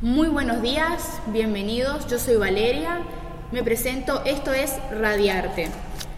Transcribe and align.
Muy 0.00 0.28
buenos 0.28 0.60
días, 0.60 1.20
bienvenidos. 1.28 2.06
Yo 2.08 2.18
soy 2.18 2.36
Valeria. 2.36 2.98
Me 3.52 3.62
presento, 3.62 4.22
esto 4.24 4.52
es 4.52 4.72
Radiarte. 4.90 5.68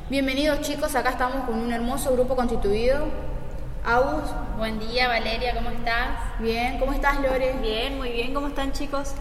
Bienvenidos 0.08 0.62
chicos, 0.62 0.95
acá 0.95 1.10
estamos 1.10 1.45
con 1.45 1.58
un 1.58 1.72
hermoso 1.72 2.12
grupo 2.14 2.34
constituido. 2.36 3.06
Agus, 3.84 4.24
Buen 4.56 4.80
día, 4.80 5.08
Valeria, 5.08 5.54
¿cómo 5.54 5.70
estás? 5.70 6.08
bien, 6.40 6.78
¿cómo 6.78 6.92
estás 6.92 7.20
Lore? 7.20 7.54
Bien, 7.60 7.96
muy 7.96 8.10
bien, 8.10 8.34
¿cómo 8.34 8.48
están 8.48 8.73
chicos? 8.73 9.12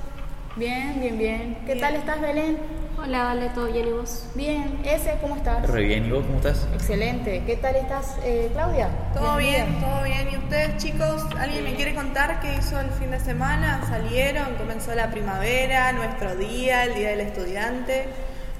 Bien, 0.56 1.00
bien, 1.00 1.18
bien. 1.18 1.58
¿Qué 1.66 1.76
tal 1.76 1.96
estás 1.96 2.22
Belén? 2.22 2.58
Hola, 2.98 3.24
Vale, 3.26 3.50
¿todo 3.50 3.66
bien 3.68 3.88
y 3.88 3.92
vos? 3.92 4.24
Bien, 4.36 4.80
Ese, 4.84 5.18
¿cómo 5.22 5.36
estás? 5.36 5.68
Re 5.70 5.84
bien, 5.84 6.06
¿y 6.06 6.12
vos 6.12 6.26
cómo 6.26 6.38
estás? 6.38 6.68
Excelente. 6.74 7.44
¿Qué 7.46 7.58
tal 7.58 7.76
estás, 7.76 8.16
eh, 8.24 8.50
Claudia? 8.54 8.90
Todo 9.14 9.38
bien, 9.38 9.80
todo 9.80 10.04
bien. 10.04 10.30
¿Y 10.32 10.38
ustedes, 10.38 10.82
chicos? 10.82 11.24
¿Alguien 11.38 11.66
me 11.66 11.76
quiere 11.76 11.94
contar 11.94 12.40
qué 12.40 12.56
hizo 12.56 12.80
el 12.80 12.90
fin 12.92 13.12
de 13.12 13.20
semana? 13.20 13.82
¿Salieron? 13.88 14.56
¿Comenzó 14.56 14.96
la 14.96 15.12
primavera? 15.12 15.92
¿Nuestro 15.92 16.36
día? 16.36 16.86
¿El 16.86 16.96
día 16.96 17.10
del 17.10 17.22
estudiante? 17.22 18.08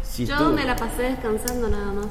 Sí, 0.04 0.26
Yo 0.26 0.50
me 0.52 0.66
la 0.66 0.76
pasé 0.76 1.04
descansando 1.04 1.70
nada 1.70 1.92
más. 1.94 2.08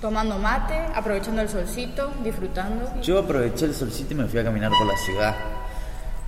Tomando 0.00 0.38
mate, 0.38 0.74
aprovechando 0.94 1.42
el 1.42 1.48
solcito, 1.48 2.12
disfrutando. 2.24 2.90
Yo 3.02 3.18
aproveché 3.20 3.66
el 3.66 3.74
solcito 3.74 4.14
y 4.14 4.16
me 4.16 4.26
fui 4.26 4.40
a 4.40 4.44
caminar 4.44 4.70
por 4.70 4.86
la 4.86 4.96
ciudad. 4.96 5.34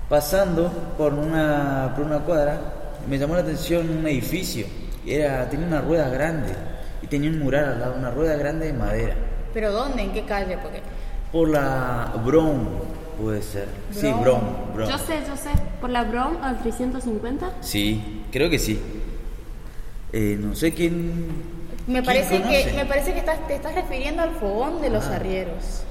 Pasando 0.09 0.71
por 0.97 1.13
una, 1.15 1.93
por 1.97 2.05
una 2.05 2.21
cuadra, 2.21 2.61
me 3.09 3.19
llamó 3.19 3.35
la 3.35 3.41
atención 3.41 3.89
un 3.91 4.07
edificio. 4.07 4.67
Era, 5.07 5.49
tenía 5.49 5.67
una 5.67 5.81
rueda 5.81 6.09
grande 6.09 6.53
y 7.03 7.07
tenía 7.07 7.31
un 7.31 7.39
mural 7.39 7.65
al 7.65 7.81
lado, 7.81 7.95
una 7.97 8.11
rueda 8.11 8.37
grande 8.37 8.67
de 8.67 8.73
madera. 8.73 9.15
¿Pero 9.55 9.73
dónde? 9.73 10.03
¿En 10.03 10.13
qué 10.13 10.25
calle? 10.25 10.59
Porque 10.63 10.81
Por 11.33 11.49
la 11.49 12.13
Bron, 12.25 12.69
puede 13.21 13.43
ser. 13.43 13.67
Sí. 13.91 14.11
Bron. 14.21 14.41
Bron. 14.75 14.89
Yo 14.89 14.99
sé, 14.99 15.19
yo 15.27 15.37
sé. 15.37 15.51
¿Por 15.81 15.91
la 15.91 16.05
Brown 16.05 16.39
al 16.43 16.59
350? 16.61 17.53
Sí, 17.61 18.25
creo 18.33 18.51
que 18.51 18.59
sí. 18.59 18.81
Eh, 20.13 20.37
no 20.41 20.55
sé 20.55 20.73
quién. 20.73 21.27
me 21.87 22.03
parece 22.03 22.43
que 22.43 22.73
me 22.75 22.85
parece 22.87 23.13
que 23.13 23.19
estás, 23.21 23.47
te 23.47 23.55
estás 23.55 23.75
refiriendo 23.75 24.23
al 24.23 24.31
fogón 24.33 24.81
de 24.81 24.91
los 24.91 25.05
Ah. 25.07 25.17
arrieros. 25.17 25.83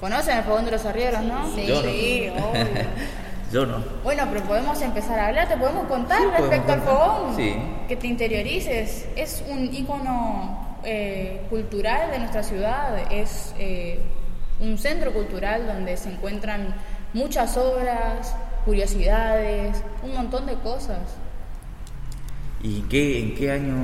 ¿Conocen 0.00 0.38
el 0.38 0.44
fogón 0.44 0.64
de 0.64 0.70
los 0.72 0.84
arrieros, 0.86 1.22
no? 1.22 1.54
Sí. 1.54 1.66
No. 1.68 1.82
Sí, 1.82 2.30
obvio. 2.30 2.64
Yo 3.50 3.66
no. 3.66 3.78
Bueno, 4.04 4.24
pero 4.32 4.44
podemos 4.44 4.80
empezar 4.80 5.18
a 5.18 5.26
hablar, 5.28 5.48
te 5.48 5.56
podemos 5.56 5.86
contar 5.88 6.18
Sí, 6.18 6.24
podemos 6.24 6.40
respecto 6.50 6.72
al 6.72 6.82
fogón. 6.82 7.36
Sí. 7.36 7.56
Que 7.88 7.96
te 7.96 8.06
interiorices. 8.06 9.06
Es 9.16 9.42
un 9.48 9.74
ícono 9.74 10.76
eh, 10.84 11.44
cultural 11.50 12.10
de 12.12 12.18
nuestra 12.20 12.42
ciudad, 12.42 12.96
es 13.12 13.52
eh, 13.58 14.00
un 14.60 14.78
centro 14.78 15.12
cultural 15.12 15.66
donde 15.66 15.96
se 15.96 16.10
encuentran 16.10 16.74
muchas 17.12 17.56
obras, 17.56 18.34
curiosidades, 18.64 19.82
un 20.02 20.14
montón 20.14 20.46
de 20.46 20.54
cosas. 20.54 20.98
¿Y 22.62 22.82
qué, 22.82 23.18
en 23.20 23.34
qué 23.34 23.50
año 23.50 23.74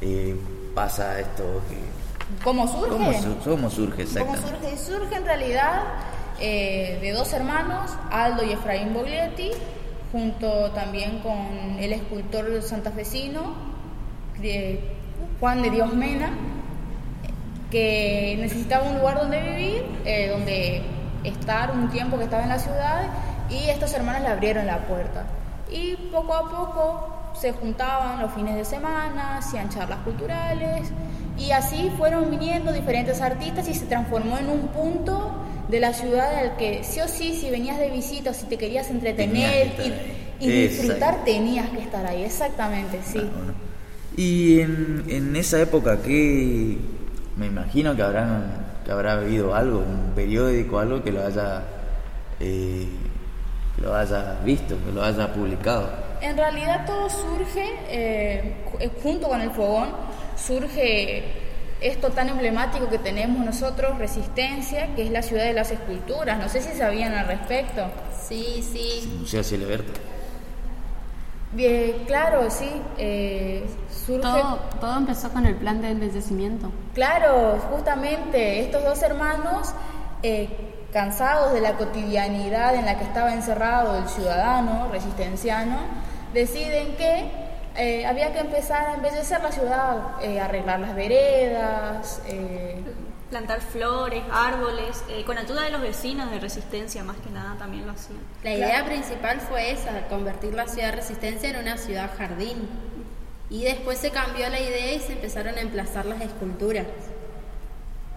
eh, 0.00 0.36
pasa 0.74 1.20
esto? 1.20 1.60
¿Cómo 2.42 2.66
surge? 2.66 2.88
¿Cómo, 2.88 3.12
su- 3.12 3.50
cómo 3.50 3.70
surge 3.70 4.04
¿Cómo 4.18 4.34
exactamente? 4.34 4.70
surge? 4.70 4.76
Surge 4.78 5.14
en 5.16 5.24
realidad 5.24 5.82
eh, 6.40 6.98
de 7.00 7.12
dos 7.12 7.32
hermanos, 7.32 7.90
Aldo 8.10 8.44
y 8.44 8.52
Efraín 8.52 8.92
Boglietti, 8.92 9.50
junto 10.12 10.70
también 10.70 11.18
con 11.20 11.76
el 11.78 11.92
escultor 11.92 12.62
santafesino 12.62 13.54
Juan 15.40 15.62
de 15.62 15.70
Dios 15.70 15.92
Mena, 15.92 16.30
que 17.70 18.36
necesitaba 18.40 18.88
un 18.88 18.98
lugar 18.98 19.18
donde 19.20 19.40
vivir, 19.40 19.84
eh, 20.04 20.28
donde 20.30 20.82
estar 21.24 21.70
un 21.70 21.88
tiempo 21.90 22.18
que 22.18 22.24
estaba 22.24 22.42
en 22.42 22.50
la 22.50 22.58
ciudad, 22.58 23.06
y 23.48 23.68
estos 23.70 23.92
hermanos 23.94 24.22
le 24.22 24.28
abrieron 24.28 24.66
la 24.66 24.78
puerta. 24.86 25.24
Y 25.70 25.96
poco 26.12 26.34
a 26.34 26.50
poco 26.50 27.08
se 27.34 27.52
juntaban 27.52 28.20
los 28.20 28.32
fines 28.32 28.54
de 28.54 28.64
semana, 28.64 29.38
hacían 29.38 29.68
charlas 29.70 29.98
culturales, 30.00 30.92
y 31.36 31.50
así 31.50 31.90
fueron 31.96 32.30
viniendo 32.30 32.72
diferentes 32.72 33.20
artistas 33.20 33.66
y 33.68 33.74
se 33.74 33.86
transformó 33.86 34.38
en 34.38 34.48
un 34.48 34.68
punto 34.68 35.32
de 35.68 35.80
la 35.80 35.92
ciudad 35.92 36.34
al 36.36 36.56
que 36.56 36.84
sí 36.84 37.00
o 37.00 37.08
sí, 37.08 37.36
si 37.38 37.50
venías 37.50 37.78
de 37.78 37.90
visita 37.90 38.30
o 38.30 38.34
si 38.34 38.46
te 38.46 38.56
querías 38.56 38.90
entretener 38.90 39.72
que 39.72 39.92
y, 40.40 40.68
disfrutar, 40.68 41.24
tenías 41.24 41.68
que 41.70 41.80
estar 41.80 42.04
ahí, 42.06 42.24
exactamente, 42.24 43.00
sí. 43.04 43.20
Ah, 43.20 43.30
bueno. 43.36 43.54
Y 44.16 44.60
en, 44.60 45.04
en 45.08 45.36
esa 45.36 45.60
época, 45.60 46.00
¿qué? 46.02 46.76
Me 47.36 47.46
imagino 47.46 47.96
que 47.96 48.02
habrán 48.02 48.64
que 48.84 48.92
habrá 48.92 49.14
habido 49.14 49.54
algo, 49.54 49.78
un 49.78 50.12
periódico, 50.14 50.78
algo 50.78 51.02
que 51.02 51.10
lo 51.10 51.24
haya 51.24 51.62
eh, 52.38 52.86
que 53.74 53.82
lo 53.82 53.94
haya 53.94 54.38
visto, 54.44 54.76
que 54.84 54.92
lo 54.92 55.02
haya 55.02 55.32
publicado. 55.32 55.88
En 56.20 56.36
realidad 56.36 56.86
todo 56.86 57.08
surge, 57.10 57.64
eh, 57.88 58.56
eh, 58.80 58.90
junto 59.02 59.28
con 59.28 59.40
el 59.40 59.50
fogón, 59.50 59.88
surge 60.36 61.24
esto 61.84 62.10
tan 62.10 62.28
emblemático 62.30 62.88
que 62.88 62.98
tenemos 62.98 63.44
nosotros, 63.44 63.98
Resistencia, 63.98 64.94
que 64.96 65.04
es 65.04 65.10
la 65.10 65.22
ciudad 65.22 65.44
de 65.44 65.52
las 65.52 65.70
esculturas. 65.70 66.38
No 66.38 66.48
sé 66.48 66.62
si 66.62 66.76
sabían 66.76 67.12
al 67.14 67.26
respecto. 67.26 67.84
Sí, 68.26 68.62
sí. 68.72 69.16
Museo 69.20 69.44
Cieleberto. 69.44 69.92
Bien, 71.52 72.04
claro, 72.06 72.50
sí. 72.50 72.68
eh, 72.98 73.64
surge, 74.04 74.22
Todo, 74.22 74.58
todo 74.80 74.96
empezó 74.96 75.28
con 75.30 75.46
el 75.46 75.54
plan 75.54 75.80
de 75.82 75.90
embellecimiento. 75.90 76.72
claro, 76.94 77.58
justamente 77.70 78.60
estos 78.60 78.82
dos 78.82 79.00
hermanos, 79.02 79.72
eh, 80.24 80.48
cansados 80.92 81.52
de 81.52 81.60
la 81.60 81.74
cotidianidad 81.74 82.74
en 82.74 82.86
la 82.86 82.98
que 82.98 83.04
estaba 83.04 83.32
encerrado 83.34 83.98
el 83.98 84.08
ciudadano 84.08 84.88
resistenciano, 84.90 85.76
deciden 86.32 86.96
que 86.96 87.30
eh, 87.76 88.06
había 88.06 88.32
que 88.32 88.40
empezar 88.40 88.86
a 88.86 88.94
embellecer 88.94 89.42
la 89.42 89.52
ciudad, 89.52 90.22
eh, 90.22 90.40
arreglar 90.40 90.80
las 90.80 90.94
veredas, 90.94 92.22
eh, 92.26 92.82
Plantar 93.30 93.62
flores, 93.62 94.22
árboles, 94.30 95.02
eh, 95.08 95.24
con 95.24 95.38
ayuda 95.38 95.62
de 95.62 95.70
los 95.70 95.80
vecinos 95.80 96.30
de 96.30 96.38
Resistencia 96.38 97.02
más 97.02 97.16
que 97.16 97.30
nada 97.30 97.56
también 97.58 97.84
lo 97.86 97.92
hacían. 97.92 98.20
La 98.44 98.52
idea 98.52 98.84
principal 98.84 99.40
fue 99.40 99.72
esa, 99.72 100.06
convertir 100.08 100.54
la 100.54 100.68
ciudad 100.68 100.94
Resistencia 100.94 101.50
en 101.50 101.56
una 101.56 101.76
ciudad 101.78 102.10
jardín. 102.16 102.68
Y 103.50 103.64
después 103.64 103.98
se 103.98 104.10
cambió 104.10 104.48
la 104.50 104.60
idea 104.60 104.92
y 104.92 105.00
se 105.00 105.14
empezaron 105.14 105.56
a 105.56 105.62
emplazar 105.62 106.06
las 106.06 106.20
esculturas. 106.20 106.86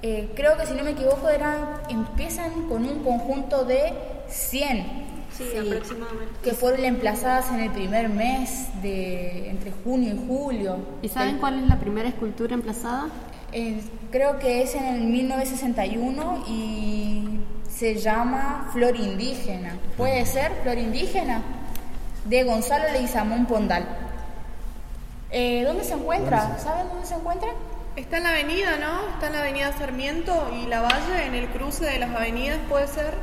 Eh, 0.03 0.29
creo 0.35 0.55
que 0.57 0.67
si 0.67 0.73
no 0.73 0.83
me 0.83 0.91
equivoco 0.91 1.29
eran, 1.29 1.81
empiezan 1.89 2.67
con 2.67 2.85
un 2.85 3.03
conjunto 3.03 3.65
de 3.65 3.93
100 4.27 5.06
Sí, 5.37 5.43
Sí. 5.51 5.57
aproximadamente. 5.59 6.33
que 6.43 6.51
fueron 6.53 6.83
emplazadas 6.85 7.49
en 7.51 7.59
el 7.59 7.71
primer 7.71 8.09
mes 8.09 8.67
de 8.81 9.49
entre 9.49 9.71
junio 9.83 10.13
y 10.15 10.27
julio. 10.27 10.77
¿Y 11.01 11.09
saben 11.09 11.37
cuál 11.37 11.59
es 11.59 11.67
la 11.67 11.79
primera 11.79 12.09
escultura 12.09 12.53
emplazada? 12.55 13.07
Eh, 13.51 13.81
creo 14.11 14.39
que 14.39 14.61
es 14.63 14.75
en 14.75 14.85
el 14.85 15.01
1961 15.01 16.43
y 16.47 17.39
se 17.69 17.95
llama 17.95 18.69
Flor 18.73 18.95
Indígena. 18.95 19.77
¿Puede 19.95 20.25
ser 20.25 20.51
Flor 20.63 20.77
Indígena? 20.77 21.41
De 22.25 22.43
Gonzalo 22.43 22.91
Leguizamón 22.91 23.45
Pondal. 23.45 23.85
Eh, 25.31 25.63
¿Dónde 25.65 25.83
se 25.83 25.93
encuentra? 25.93 26.57
¿Saben 26.59 26.87
dónde 26.89 27.05
se 27.05 27.15
encuentra? 27.15 27.49
Está 27.95 28.17
en 28.17 28.23
la 28.23 28.29
avenida, 28.29 28.77
¿no? 28.79 29.13
Está 29.13 29.27
en 29.27 29.33
la 29.33 29.39
avenida 29.41 29.71
Sarmiento 29.77 30.51
y 30.61 30.67
La 30.67 30.81
Valle, 30.81 31.25
en 31.25 31.35
el 31.35 31.47
cruce 31.49 31.85
de 31.85 31.99
las 31.99 32.15
avenidas, 32.15 32.59
¿puede 32.69 32.87
ser? 32.87 33.13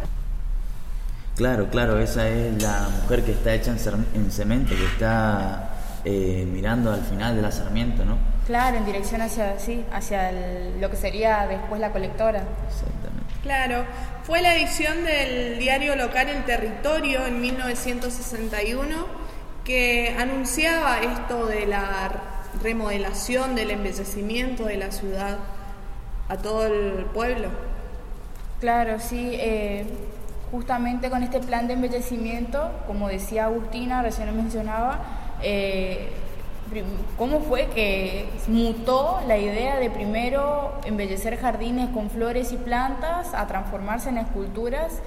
Claro, 1.37 1.69
claro, 1.69 1.99
esa 1.99 2.29
es 2.29 2.63
la 2.63 2.89
mujer 3.03 3.25
que 3.25 3.33
está 3.33 3.53
hecha 3.55 3.73
en, 3.73 4.31
cemento, 4.31 4.75
que 4.77 4.85
está 4.87 5.71
eh, 6.05 6.47
mirando 6.51 6.93
al 6.93 7.03
final 7.03 7.35
de 7.35 7.43
la 7.43 7.51
Sarmiento, 7.51 8.05
¿no? 8.05 8.17
Claro, 8.47 8.77
en 8.77 8.85
dirección 8.87 9.21
hacia, 9.23 9.59
sí, 9.59 9.85
hacia 9.93 10.31
el- 10.31 10.81
lo 10.81 10.91
que 10.91 10.97
sería 10.97 11.47
después 11.49 11.81
la 11.81 11.91
colectora. 11.91 12.45
Exactamente. 12.69 13.35
Claro, 13.43 13.85
fue 14.23 14.43
la 14.43 14.55
edición 14.55 15.03
del 15.05 15.59
diario 15.59 15.97
local 15.97 16.29
El 16.29 16.45
Territorio 16.45 17.27
en 17.27 17.41
1961 17.41 19.07
que 19.65 20.15
anunciaba 20.19 21.01
esto 21.01 21.47
de 21.47 21.67
la 21.67 22.11
remodelación, 22.63 23.55
del 23.55 23.71
embellecimiento 23.73 24.67
de 24.67 24.77
la 24.77 24.93
ciudad 24.93 25.39
a 26.29 26.37
todo 26.37 26.67
el 26.67 27.07
pueblo. 27.07 27.49
Claro, 28.61 29.01
sí. 29.01 29.31
eh, 29.35 29.87
justamente 30.51 31.11
con 31.11 31.23
este 31.23 31.41
plan 31.41 31.67
de 31.67 31.75
embellecimiento, 31.75 32.71
como 32.87 33.09
decía 33.09 33.47
Agustina, 33.47 34.03
recién 34.03 34.27
lo 34.27 34.33
mencionaba, 34.33 35.01
eh, 35.43 36.11
¿cómo 37.19 37.41
fue 37.41 37.67
que 37.75 38.29
mutó 38.49 39.21
la 39.27 39.37
idea 39.37 39.79
de 39.79 39.91
primero 39.91 40.73
embellecer 40.85 41.39
jardines 41.39 41.91
con 41.91 42.11
flores 42.11 42.53
y 42.53 42.57
plantas 42.57 43.35
a 43.35 43.47
transformarse 43.47 44.09
en 44.09 44.19
esculturas 44.19 45.01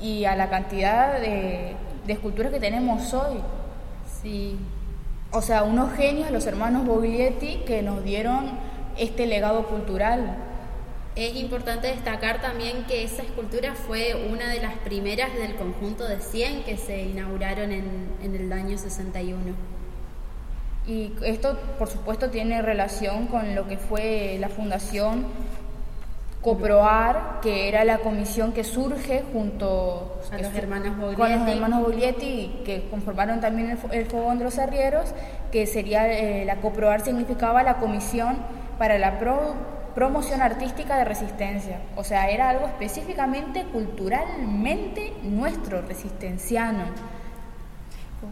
y 0.00 0.24
a 0.24 0.36
la 0.36 0.48
cantidad 0.48 1.20
de, 1.20 1.74
de 2.06 2.12
esculturas 2.12 2.52
que 2.52 2.60
tenemos 2.60 3.12
hoy? 3.14 3.38
Sí. 4.22 4.58
O 5.30 5.40
sea, 5.40 5.62
unos 5.62 5.92
genios, 5.94 6.30
los 6.30 6.46
hermanos 6.46 6.86
Boglietti, 6.86 7.62
que 7.66 7.82
nos 7.82 8.04
dieron 8.04 8.50
este 8.98 9.26
legado 9.26 9.66
cultural. 9.66 10.36
Es 11.14 11.36
importante 11.36 11.88
destacar 11.88 12.40
también 12.40 12.84
que 12.84 13.04
esa 13.04 13.22
escultura 13.22 13.74
fue 13.74 14.14
una 14.32 14.48
de 14.48 14.60
las 14.62 14.72
primeras 14.78 15.34
del 15.34 15.54
conjunto 15.56 16.08
de 16.08 16.18
100 16.20 16.62
que 16.64 16.76
se 16.78 17.02
inauguraron 17.02 17.70
en, 17.70 17.84
en 18.22 18.34
el 18.34 18.50
año 18.52 18.78
61. 18.78 19.38
Y 20.86 21.12
esto, 21.24 21.58
por 21.78 21.88
supuesto, 21.88 22.30
tiene 22.30 22.62
relación 22.62 23.26
con 23.26 23.54
lo 23.54 23.68
que 23.68 23.76
fue 23.76 24.36
la 24.40 24.48
fundación 24.48 25.26
Coproar, 26.40 27.38
que 27.40 27.68
era 27.68 27.84
la 27.84 27.98
comisión 27.98 28.52
que 28.52 28.64
surge 28.64 29.22
junto 29.32 30.18
A 30.32 30.38
los 30.38 30.52
hermanos 30.56 30.96
con 30.96 31.06
los 31.10 31.16
Boglietti. 31.16 31.50
hermanos 31.52 31.82
Boglietti, 31.82 32.62
que 32.64 32.88
conformaron 32.90 33.40
también 33.40 33.70
el, 33.70 33.78
el 33.92 34.06
Fogón 34.06 34.38
de 34.38 34.44
los 34.44 34.58
Arrieros, 34.58 35.12
que 35.52 35.66
sería 35.68 36.10
eh, 36.10 36.44
la 36.44 36.56
Coproar 36.56 37.02
significaba 37.04 37.62
la 37.62 37.76
comisión 37.76 38.38
para 38.76 38.98
la 38.98 39.20
pro- 39.20 39.54
promoción 39.94 40.42
artística 40.42 40.96
de 40.96 41.04
resistencia. 41.04 41.80
O 41.96 42.04
sea, 42.04 42.30
era 42.30 42.48
algo 42.48 42.66
específicamente 42.66 43.64
culturalmente 43.64 45.12
nuestro, 45.22 45.82
resistenciano. 45.82 46.84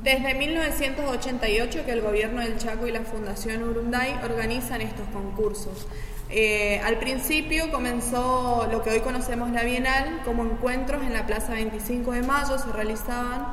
Desde 0.03 0.35
1988 0.35 1.85
que 1.85 1.91
el 1.91 2.01
gobierno 2.01 2.41
del 2.41 2.57
Chaco 2.59 2.87
y 2.87 2.93
la 2.93 3.01
Fundación 3.01 3.62
Urunday 3.62 4.15
organizan 4.23 4.81
estos 4.81 5.07
concursos. 5.09 5.89
Eh, 6.31 6.81
al 6.85 6.99
principio 6.99 7.73
comenzó 7.73 8.69
lo 8.71 8.83
que 8.83 8.91
hoy 8.91 9.01
conocemos 9.01 9.51
la 9.51 9.65
Bienal 9.65 10.21
como 10.25 10.45
encuentros 10.45 11.03
en 11.03 11.13
la 11.13 11.27
Plaza 11.27 11.55
25 11.55 12.13
de 12.13 12.23
Mayo, 12.23 12.56
se 12.56 12.71
realizaban, 12.71 13.45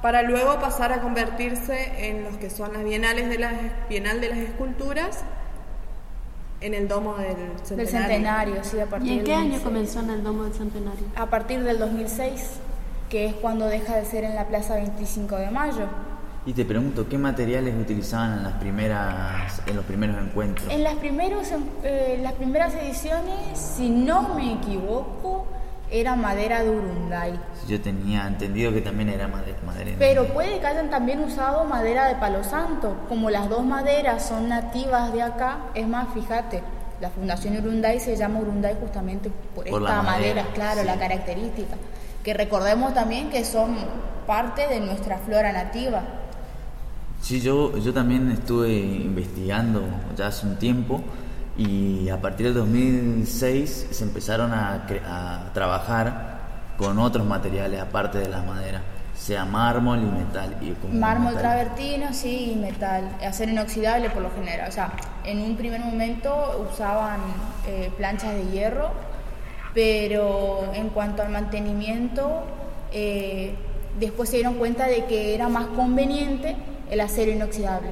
para 0.00 0.22
luego 0.22 0.58
pasar 0.58 0.92
a 0.92 1.02
convertirse 1.02 2.08
en 2.08 2.24
los 2.24 2.38
que 2.38 2.48
son 2.48 2.72
las 2.72 2.82
Bienales 2.82 3.28
de 3.28 3.38
la 3.38 3.52
Bienal 3.90 4.22
de 4.22 4.30
las 4.30 4.38
Esculturas 4.38 5.22
en 6.64 6.72
el 6.72 6.88
Domo 6.88 7.16
del 7.16 7.36
Centenario. 7.62 7.76
Del 7.76 7.88
centenario, 7.88 8.64
sí, 8.64 8.80
a 8.80 8.86
partir 8.86 9.08
¿Y 9.08 9.12
en 9.12 9.18
del 9.18 9.26
qué 9.26 9.34
año 9.34 9.58
2006. 9.60 9.64
comenzó 9.64 10.00
en 10.00 10.10
el 10.10 10.24
Domo 10.24 10.44
del 10.44 10.54
Centenario? 10.54 11.04
A 11.14 11.26
partir 11.26 11.62
del 11.62 11.78
2006, 11.78 12.50
que 13.10 13.26
es 13.26 13.34
cuando 13.34 13.66
deja 13.66 13.96
de 13.96 14.04
ser 14.06 14.24
en 14.24 14.34
la 14.34 14.46
Plaza 14.46 14.76
25 14.76 15.36
de 15.36 15.50
Mayo. 15.50 15.86
Y 16.46 16.54
te 16.54 16.64
pregunto, 16.64 17.06
¿qué 17.06 17.18
materiales 17.18 17.74
utilizaban 17.78 18.38
en 18.38 18.44
las 18.44 18.54
primeras, 18.54 19.60
en 19.66 19.76
los 19.76 19.84
primeros 19.84 20.16
encuentros? 20.16 20.70
En 20.70 20.82
las, 20.82 20.94
primeros, 20.94 21.48
eh, 21.82 22.18
las 22.22 22.32
primeras 22.32 22.74
ediciones, 22.74 23.58
si 23.58 23.90
no 23.90 24.34
me 24.34 24.54
equivoco, 24.54 25.46
era 25.90 26.16
madera 26.16 26.62
de 26.62 26.70
Urunday. 26.70 27.38
Yo 27.68 27.80
tenía 27.80 28.26
entendido 28.26 28.72
que 28.72 28.80
también 28.80 29.08
era 29.08 29.28
madera. 29.28 29.58
madera 29.64 29.90
Pero 29.98 30.26
puede 30.26 30.58
que 30.58 30.66
hayan 30.66 30.90
también 30.90 31.20
usado 31.20 31.64
madera 31.64 32.08
de 32.08 32.16
palo 32.16 32.42
santo. 32.44 32.96
Como 33.08 33.30
las 33.30 33.48
dos 33.48 33.64
maderas 33.64 34.26
son 34.26 34.48
nativas 34.48 35.12
de 35.12 35.22
acá, 35.22 35.58
es 35.74 35.86
más, 35.86 36.08
fíjate, 36.12 36.62
la 37.00 37.10
Fundación 37.10 37.56
Urunday 37.56 38.00
se 38.00 38.16
llama 38.16 38.40
Urunday 38.40 38.76
justamente 38.80 39.30
por, 39.54 39.64
Por 39.68 39.82
esta 39.82 40.02
madera, 40.02 40.42
madera, 40.42 40.46
claro, 40.54 40.80
sí. 40.80 40.86
la 40.86 40.98
característica. 40.98 41.76
Que 42.22 42.34
recordemos 42.34 42.94
también 42.94 43.30
que 43.30 43.44
son 43.44 43.76
parte 44.26 44.66
de 44.68 44.80
nuestra 44.80 45.18
flora 45.18 45.52
nativa. 45.52 46.02
Sí, 47.20 47.40
yo, 47.40 47.76
yo 47.78 47.92
también 47.92 48.30
estuve 48.30 48.70
investigando 48.70 49.82
ya 50.16 50.28
hace 50.28 50.46
un 50.46 50.56
tiempo 50.56 51.02
y 51.56 52.08
a 52.08 52.20
partir 52.20 52.46
del 52.46 52.54
2006 52.54 53.88
se 53.90 54.04
empezaron 54.04 54.52
a, 54.52 54.86
a 55.06 55.52
trabajar 55.52 56.34
con 56.76 56.98
otros 56.98 57.26
materiales 57.26 57.80
aparte 57.80 58.18
de 58.18 58.28
la 58.28 58.42
madera, 58.42 58.82
sea 59.16 59.44
mármol 59.44 60.00
y 60.00 60.06
metal. 60.06 60.56
Y 60.60 60.72
como 60.72 60.94
Mármol 60.94 61.34
metal. 61.34 61.42
travertino, 61.42 62.12
sí, 62.12 62.52
y 62.52 62.56
metal, 62.56 63.08
acero 63.24 63.52
inoxidable 63.52 64.10
por 64.10 64.22
lo 64.22 64.30
general. 64.32 64.68
O 64.68 64.72
sea, 64.72 64.92
en 65.24 65.40
un 65.40 65.56
primer 65.56 65.80
momento 65.80 66.66
usaban 66.70 67.20
eh, 67.66 67.90
planchas 67.96 68.34
de 68.34 68.46
hierro, 68.50 68.90
pero 69.72 70.72
en 70.74 70.88
cuanto 70.88 71.22
al 71.22 71.30
mantenimiento, 71.30 72.42
eh, 72.92 73.54
después 73.98 74.28
se 74.28 74.36
dieron 74.36 74.54
cuenta 74.54 74.86
de 74.86 75.04
que 75.04 75.34
era 75.34 75.48
más 75.48 75.66
conveniente 75.66 76.56
el 76.90 77.00
acero 77.00 77.30
inoxidable, 77.30 77.90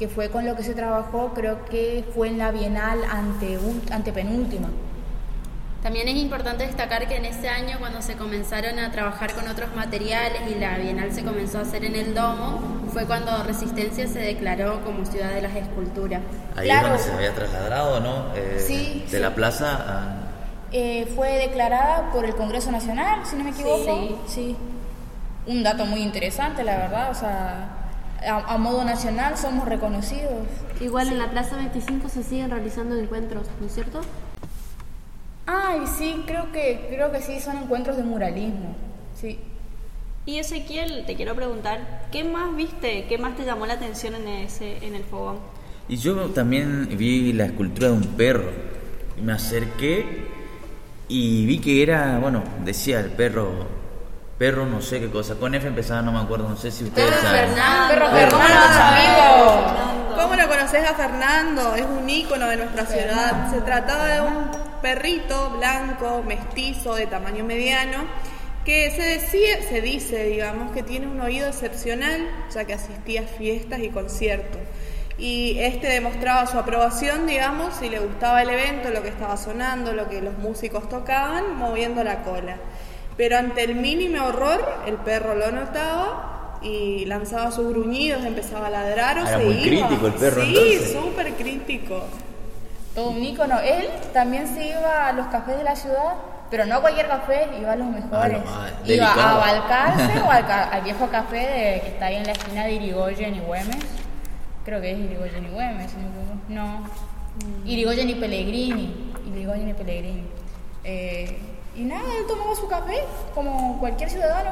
que 0.00 0.08
fue 0.08 0.30
con 0.30 0.46
lo 0.46 0.56
que 0.56 0.62
se 0.62 0.72
trabajó, 0.72 1.34
creo 1.34 1.66
que 1.66 2.06
fue 2.14 2.28
en 2.28 2.38
la 2.38 2.50
Bienal 2.52 3.00
ante, 3.04 3.58
antepenúltima. 3.92 4.68
También 5.82 6.08
es 6.08 6.16
importante 6.16 6.66
destacar 6.66 7.06
que 7.06 7.16
en 7.16 7.26
ese 7.26 7.50
año 7.50 7.76
cuando 7.78 8.00
se 8.00 8.14
comenzaron 8.16 8.78
a 8.78 8.90
trabajar 8.92 9.34
con 9.34 9.46
otros 9.46 9.76
materiales 9.76 10.40
y 10.50 10.58
la 10.58 10.78
Bienal 10.78 11.12
se 11.12 11.22
comenzó 11.22 11.58
a 11.58 11.62
hacer 11.62 11.84
en 11.84 11.96
el 11.96 12.14
Domo, 12.14 12.60
fue 12.94 13.04
cuando 13.04 13.42
Resistencia 13.44 14.06
se 14.06 14.20
declaró 14.20 14.82
como 14.86 15.04
ciudad 15.04 15.34
de 15.34 15.42
las 15.42 15.54
esculturas. 15.54 16.22
Ahí 16.56 16.64
Claro. 16.64 16.86
es 16.86 16.92
donde 16.92 17.04
se 17.04 17.12
había 17.12 17.34
trasladado, 17.34 18.00
¿no? 18.00 18.34
Eh, 18.34 18.64
Sí, 18.66 19.02
de 19.04 19.16
sí. 19.18 19.22
la 19.22 19.34
plaza 19.34 19.74
a... 19.86 20.16
Eh, 20.72 21.12
fue 21.14 21.32
declarada 21.36 22.10
por 22.10 22.24
el 22.24 22.34
Congreso 22.36 22.72
Nacional, 22.72 23.20
si 23.26 23.36
no 23.36 23.44
me 23.44 23.50
equivoco. 23.50 23.84
Sí. 23.84 24.16
Sí. 24.28 24.56
Un 25.46 25.62
dato 25.62 25.84
muy 25.84 26.00
interesante, 26.00 26.64
la 26.64 26.76
verdad. 26.78 27.10
O 27.10 27.14
sea, 27.14 27.76
a, 28.26 28.54
a 28.54 28.58
modo 28.58 28.84
nacional 28.84 29.36
somos 29.36 29.68
reconocidos. 29.68 30.46
Igual 30.80 31.08
en 31.08 31.18
la 31.18 31.30
Plaza 31.30 31.56
25 31.56 32.08
se 32.08 32.22
siguen 32.22 32.50
realizando 32.50 32.96
encuentros, 32.96 33.46
¿no 33.60 33.66
es 33.66 33.74
cierto? 33.74 34.00
Ay, 35.46 35.80
sí, 35.98 36.22
creo 36.26 36.52
que, 36.52 36.86
creo 36.90 37.10
que 37.10 37.20
sí, 37.20 37.40
son 37.40 37.56
encuentros 37.56 37.96
de 37.96 38.04
muralismo. 38.04 38.76
Sí. 39.20 39.38
Y 40.26 40.38
Ezequiel, 40.38 41.04
te 41.06 41.16
quiero 41.16 41.34
preguntar, 41.34 42.06
¿qué 42.12 42.24
más 42.24 42.54
viste? 42.54 43.06
¿Qué 43.08 43.18
más 43.18 43.36
te 43.36 43.44
llamó 43.44 43.66
la 43.66 43.74
atención 43.74 44.14
en 44.14 44.28
ese 44.28 44.84
en 44.86 44.94
el 44.94 45.02
fogón? 45.02 45.38
Y 45.88 45.96
yo 45.96 46.26
también 46.26 46.88
vi 46.96 47.32
la 47.32 47.46
escultura 47.46 47.88
de 47.88 47.94
un 47.94 48.06
perro. 48.16 48.50
Me 49.20 49.32
acerqué 49.32 50.28
y 51.08 51.46
vi 51.46 51.58
que 51.58 51.82
era, 51.82 52.20
bueno, 52.20 52.44
decía 52.64 53.00
el 53.00 53.10
perro, 53.10 53.66
perro 54.40 54.64
no 54.64 54.80
sé 54.80 54.98
qué 55.00 55.10
cosa. 55.10 55.34
Con 55.34 55.54
F 55.54 55.68
empezaba, 55.68 56.00
no 56.00 56.12
me 56.12 56.20
acuerdo, 56.20 56.48
no 56.48 56.56
sé 56.56 56.70
si 56.70 56.84
ustedes 56.84 57.10
Perro 57.10 57.20
saben. 57.20 57.48
Fernando. 57.50 57.94
Perro 57.94 58.10
Perro 58.10 58.38
Fernando, 58.38 58.82
amigo. 58.82 60.16
¿Cómo 60.16 60.34
lo 60.34 60.48
conoces 60.48 60.88
a 60.88 60.94
Fernando? 60.94 61.74
Es 61.74 61.84
un 61.84 62.08
ícono 62.08 62.48
de 62.48 62.56
nuestra 62.56 62.86
ciudad. 62.86 63.50
Se 63.52 63.60
trataba 63.60 64.06
de 64.06 64.20
un 64.22 64.50
perrito 64.80 65.50
blanco, 65.58 66.24
mestizo, 66.26 66.94
de 66.94 67.06
tamaño 67.06 67.44
mediano, 67.44 67.98
que 68.64 68.90
se 68.92 69.02
decía, 69.02 69.62
se 69.68 69.82
dice, 69.82 70.24
digamos, 70.24 70.72
que 70.72 70.82
tiene 70.82 71.06
un 71.06 71.20
oído 71.20 71.46
excepcional, 71.46 72.26
ya 72.54 72.64
que 72.64 72.72
asistía 72.72 73.20
a 73.20 73.24
fiestas 73.24 73.80
y 73.80 73.90
conciertos. 73.90 74.62
Y 75.18 75.58
este 75.58 75.86
demostraba 75.86 76.46
su 76.46 76.58
aprobación, 76.58 77.26
digamos, 77.26 77.74
si 77.74 77.90
le 77.90 77.98
gustaba 77.98 78.40
el 78.40 78.48
evento, 78.48 78.88
lo 78.88 79.02
que 79.02 79.10
estaba 79.10 79.36
sonando, 79.36 79.92
lo 79.92 80.08
que 80.08 80.22
los 80.22 80.38
músicos 80.38 80.88
tocaban, 80.88 81.56
moviendo 81.58 82.02
la 82.02 82.22
cola. 82.22 82.56
Pero 83.20 83.36
ante 83.36 83.62
el 83.64 83.74
mínimo 83.74 84.24
horror, 84.24 84.66
el 84.86 84.94
perro 84.94 85.34
lo 85.34 85.50
notaba 85.52 86.58
y 86.62 87.04
lanzaba 87.04 87.50
sus 87.50 87.68
gruñidos, 87.68 88.24
empezaba 88.24 88.68
a 88.68 88.70
ladrar 88.70 89.18
o 89.18 89.24
Ah, 89.24 89.28
era 89.28 89.38
se 89.38 89.44
muy 89.44 89.54
iba. 89.56 89.86
crítico 89.88 90.06
el 90.06 90.12
perro, 90.14 90.42
Sí, 90.42 90.78
súper 90.90 91.34
crítico. 91.34 92.04
Todo 92.94 93.10
un 93.10 93.22
ícono. 93.22 93.58
Él 93.60 93.88
también 94.14 94.46
se 94.46 94.68
iba 94.70 95.06
a 95.08 95.12
los 95.12 95.26
cafés 95.26 95.58
de 95.58 95.64
la 95.64 95.76
ciudad, 95.76 96.14
pero 96.50 96.64
no 96.64 96.76
a 96.76 96.80
cualquier 96.80 97.08
café, 97.08 97.46
iba 97.60 97.72
a 97.72 97.76
los 97.76 97.88
mejores. 97.88 98.38
Ah, 98.46 98.68
no, 98.86 98.90
iba 98.94 99.12
a. 99.12 99.36
Balcarce 99.36 100.18
o 100.26 100.30
al, 100.30 100.50
al 100.50 100.82
viejo 100.82 101.06
café 101.10 101.36
de- 101.36 101.80
que 101.82 101.88
está 101.88 102.06
ahí 102.06 102.16
en 102.16 102.24
la 102.24 102.32
esquina 102.32 102.64
de 102.64 102.72
Irigoyen 102.72 103.34
y 103.34 103.40
Güemes. 103.40 103.76
Creo 104.64 104.80
que 104.80 104.92
es 104.92 104.98
Irigoyen 104.98 105.44
y 105.44 105.48
Güemes, 105.50 105.90
no. 106.48 106.62
No. 106.62 106.84
Irigoyen 107.66 108.08
y 108.08 108.14
Pellegrini. 108.14 109.12
Irigoyen 109.30 109.68
y 109.68 109.74
Pellegrini. 109.74 110.24
Eh, 110.84 111.38
y 111.76 111.82
nada, 111.84 112.02
él 112.18 112.24
tomaba 112.26 112.54
su 112.54 112.66
café 112.68 112.98
como 113.34 113.78
cualquier 113.80 114.10
ciudadano. 114.10 114.50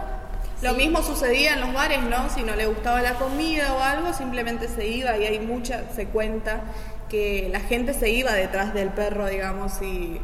Lo 0.62 0.74
mismo 0.74 1.02
sucedía 1.02 1.54
en 1.54 1.60
los 1.60 1.72
bares, 1.72 2.02
¿no? 2.02 2.28
Si 2.30 2.42
no 2.42 2.56
le 2.56 2.66
gustaba 2.66 3.00
la 3.00 3.14
comida 3.14 3.74
o 3.74 3.80
algo, 3.80 4.12
simplemente 4.12 4.66
se 4.68 4.88
iba 4.88 5.16
y 5.16 5.24
hay 5.24 5.38
mucha, 5.40 5.84
se 5.94 6.06
cuenta 6.06 6.60
que 7.08 7.48
la 7.52 7.60
gente 7.60 7.94
se 7.94 8.10
iba 8.10 8.32
detrás 8.32 8.74
del 8.74 8.88
perro, 8.88 9.26
digamos, 9.26 9.80
y 9.82 10.20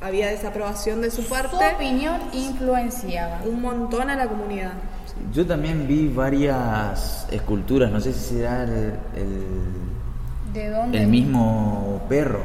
había 0.00 0.26
desaprobación 0.28 1.00
de 1.00 1.10
su 1.12 1.22
Su 1.22 1.28
parte, 1.28 1.56
opinión 1.76 2.20
influenciaba. 2.32 3.40
un 3.44 3.62
montón 3.62 4.10
a 4.10 4.16
la 4.16 4.26
comunidad. 4.26 4.72
Yo 5.32 5.46
también 5.46 5.86
vi 5.86 6.08
varias 6.08 7.26
esculturas, 7.30 7.90
no 7.90 8.00
sé 8.00 8.12
si 8.12 8.34
será 8.36 8.64
el, 8.64 8.94
el, 9.14 10.52
¿De 10.52 10.70
dónde? 10.70 10.98
el 10.98 11.06
mismo 11.06 12.02
perro. 12.08 12.40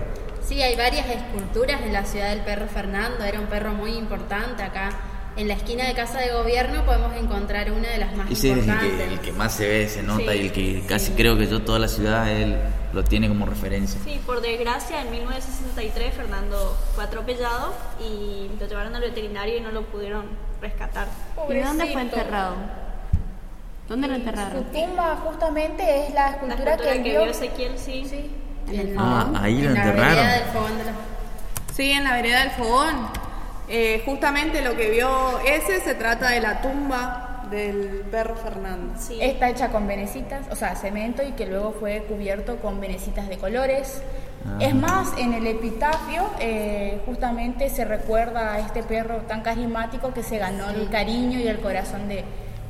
Sí, 0.48 0.62
hay 0.62 0.76
varias 0.76 1.08
esculturas 1.10 1.82
en 1.82 1.92
la 1.94 2.06
ciudad 2.06 2.30
del 2.30 2.40
perro 2.42 2.68
Fernando, 2.68 3.24
era 3.26 3.40
un 3.40 3.48
perro 3.48 3.74
muy 3.74 3.92
importante 3.94 4.64
acá. 4.64 4.90
En 5.36 5.48
la 5.48 5.54
esquina 5.54 5.86
de 5.86 5.94
Casa 5.94 6.20
de 6.20 6.32
Gobierno 6.32 6.84
podemos 6.86 7.16
encontrar 7.16 7.72
una 7.72 7.90
de 7.90 7.98
las 8.00 8.16
más 8.16 8.32
Ese 8.32 8.52
es 8.52 8.58
el 8.58 8.60
importantes. 8.64 8.98
que, 9.08 9.14
el 9.14 9.20
que 9.20 9.32
más 9.34 9.54
se 9.54 9.68
ve, 9.68 9.88
se 9.88 10.02
nota 10.02 10.32
Sí, 10.32 10.38
y 10.38 10.42
el 10.48 10.52
que 10.52 10.84
casi 10.88 11.12
creo 11.12 11.38
que 11.38 11.46
yo 11.48 11.62
toda 11.62 11.78
la 11.78 11.88
ciudad 11.88 12.32
él 12.32 12.58
lo 12.94 13.04
tiene 13.04 13.28
como 13.28 13.46
referencia. 13.46 14.00
Sí, 14.04 14.20
por 14.26 14.42
desgracia, 14.42 15.02
en 15.02 15.12
1963 15.12 16.14
Fernando 16.16 16.76
fue 16.96 17.04
atropellado 17.04 17.76
y 18.00 18.50
lo 18.60 18.66
llevaron 18.68 18.96
al 18.96 19.02
veterinario 19.02 19.58
y 19.58 19.62
no 19.62 19.72
lo 19.72 19.84
pudieron 19.84 20.26
rescatar. 20.60 21.08
¿Y 21.36 21.38
dónde 21.38 21.54
fue 21.60 21.66
Pobrecito. 21.76 22.00
enterrado? 22.00 22.56
¿Dónde 23.88 24.08
lo 24.08 24.14
Su 24.16 24.20
enterraron? 24.22 24.64
tumba 24.72 25.16
justamente 25.24 26.08
es 26.08 26.14
la 26.16 26.22
La 26.24 26.30
escultura, 26.32 26.72
escultura 26.72 26.94
que, 26.94 27.04
que 27.04 27.10
vio. 27.12 27.22
vio 27.22 27.32
Ezequiel, 27.32 27.78
sí. 27.78 28.06
Sí. 28.10 28.32
En 28.70 28.80
el 28.80 28.88
En- 28.90 28.96
fogón. 28.96 29.36
Ah, 29.36 29.40
ahí 29.44 29.62
lo 29.62 29.70
en 29.70 29.74
la 29.76 29.84
enterraron. 29.84 30.16
vereda 30.16 30.34
del 30.34 30.44
fogón 30.50 30.78
de 30.78 30.84
la- 30.86 30.92
Sí, 31.74 31.92
en 31.92 32.04
la 32.04 32.14
vereda 32.14 32.40
del 32.42 32.52
fogón. 32.52 32.96
Eh, 33.70 34.02
justamente 34.06 34.62
lo 34.62 34.76
que 34.76 34.90
vio 34.92 35.40
ese 35.40 35.80
se 35.82 35.94
trata 35.96 36.30
de 36.30 36.40
la 36.42 36.62
tumba 36.62 37.46
del 37.52 38.04
perro 38.12 38.36
Fernando. 38.36 38.94
Sí. 39.00 39.20
Está 39.22 39.50
hecha 39.50 39.70
con 39.70 39.88
venecitas, 39.88 40.46
o 40.52 40.56
sea, 40.56 40.76
cemento 40.76 41.24
y 41.24 41.32
que 41.34 41.46
luego 41.46 41.74
fue 41.80 42.04
cubierto 42.08 42.58
con 42.58 42.80
venecitas 42.82 43.28
de 43.30 43.38
colores. 43.38 44.02
Ah. 44.46 44.58
Es 44.62 44.74
más, 44.76 45.10
en 45.18 45.34
el 45.34 45.48
epitafio 45.48 46.30
eh, 46.40 47.02
justamente 47.06 47.70
se 47.70 47.86
recuerda 47.86 48.54
a 48.54 48.60
este 48.60 48.84
perro 48.84 49.18
tan 49.28 49.42
carismático 49.42 50.14
que 50.14 50.24
se 50.24 50.38
ganó 50.38 50.70
el 50.70 50.90
cariño 50.90 51.40
y 51.40 51.48
el 51.48 51.60
corazón 51.60 52.08
de 52.08 52.24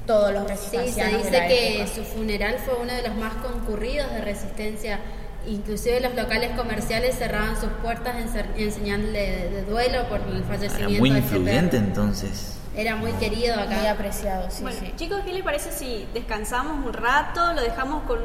todos 0.06 0.32
los 0.32 0.44
Sí, 0.44 0.48
se 0.48 0.54
resistencianos 0.77 1.12
de 1.12 1.18
dice 1.30 1.32
la 1.39 1.48
que 1.48 1.82
época. 1.82 1.96
su 1.96 2.04
funeral 2.04 2.56
fue 2.66 2.75
uno 2.82 2.94
de 2.94 3.01
los 3.08 3.16
más 3.18 3.34
concurridos 3.36 4.12
de 4.12 4.22
resistencia. 4.22 5.00
Inclusive 5.48 6.01
los 6.01 6.13
locales 6.13 6.51
comerciales 6.58 7.16
cerraban 7.18 7.56
sus 7.60 7.70
puertas 7.82 8.18
en, 8.18 8.30
ser- 8.30 8.50
en 8.58 8.72
señal 8.72 9.13
de, 9.13 9.50
de 9.50 9.63
duelo 9.63 10.08
por 10.10 10.20
el 10.22 10.38
Era 10.38 10.46
fallecimiento 10.46 11.00
muy 11.00 11.10
de 11.10 11.20
este 11.20 11.36
influyente 11.38 11.77
entonces. 11.77 12.54
Era 12.75 12.96
muy 12.96 13.12
querido 13.13 13.56
Muy 13.56 13.63
acá. 13.74 13.92
apreciado, 13.92 14.51
sí, 14.51 14.62
bueno, 14.62 14.77
sí. 14.80 14.94
chicos, 14.98 15.22
¿qué 15.25 15.34
les 15.34 15.42
parece 15.44 15.72
si 15.72 16.06
descansamos 16.13 16.86
un 16.86 16.94
rato? 16.94 17.54
Lo 17.54 17.62
dejamos 17.62 18.04
con 18.04 18.20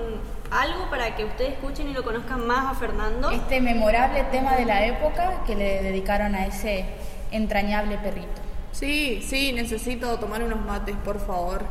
algo 0.50 0.90
para 0.90 1.16
que 1.16 1.24
ustedes 1.24 1.52
escuchen 1.54 1.88
y 1.88 1.94
lo 1.94 2.02
conozcan 2.02 2.46
más 2.46 2.72
a 2.76 2.78
Fernando. 2.78 3.30
Este 3.30 3.60
memorable 3.62 4.24
tema 4.24 4.54
de 4.56 4.66
la 4.66 4.84
época 4.84 5.42
que 5.46 5.54
le 5.54 5.82
dedicaron 5.82 6.34
a 6.34 6.46
ese 6.46 6.84
entrañable 7.30 7.96
perrito. 7.98 8.42
Sí, 8.72 9.24
sí, 9.26 9.52
necesito 9.52 10.18
tomar 10.18 10.42
unos 10.42 10.60
mates, 10.60 10.96
por 11.04 11.18
favor. 11.24 11.64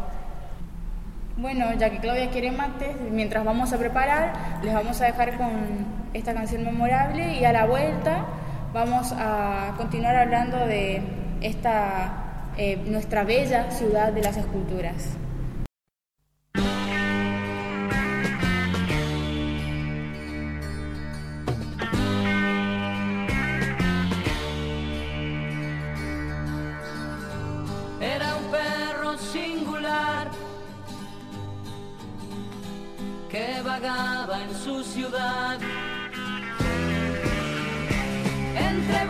Bueno, 1.42 1.74
ya 1.74 1.90
que 1.90 1.98
Claudia 1.98 2.30
quiere 2.30 2.52
mates, 2.52 2.96
mientras 3.10 3.44
vamos 3.44 3.74
a 3.74 3.80
preparar, 3.80 4.60
les 4.62 4.76
vamos 4.76 5.02
a 5.02 5.06
dejar 5.06 5.38
con 5.38 5.50
esta 6.14 6.36
canción 6.36 6.64
memorable 6.64 7.34
y 7.34 7.44
a 7.46 7.52
la 7.52 7.66
vuelta 7.66 8.28
vamos 8.76 9.12
a 9.18 9.74
continuar 9.76 10.16
hablando 10.18 10.68
de 10.68 11.02
esta 11.42 12.52
eh, 12.58 12.78
nuestra 12.86 13.24
bella 13.24 13.72
ciudad 13.72 14.14
de 14.14 14.22
las 14.22 14.38
esculturas. 14.38 15.18
Vagaba 33.72 34.42
en 34.44 34.54
su 34.54 34.84
ciudad. 34.84 35.58
Entre 38.70 39.06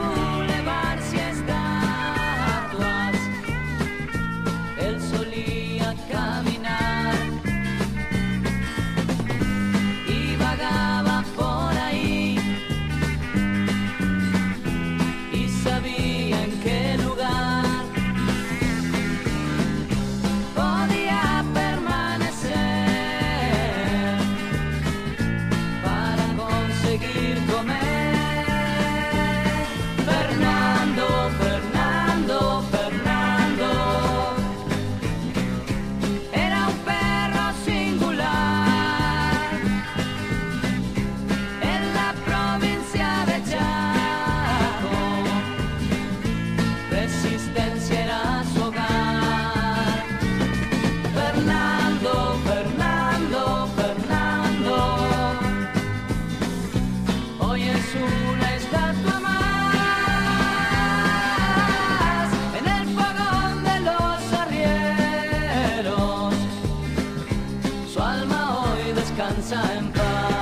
remember. 69.82 70.41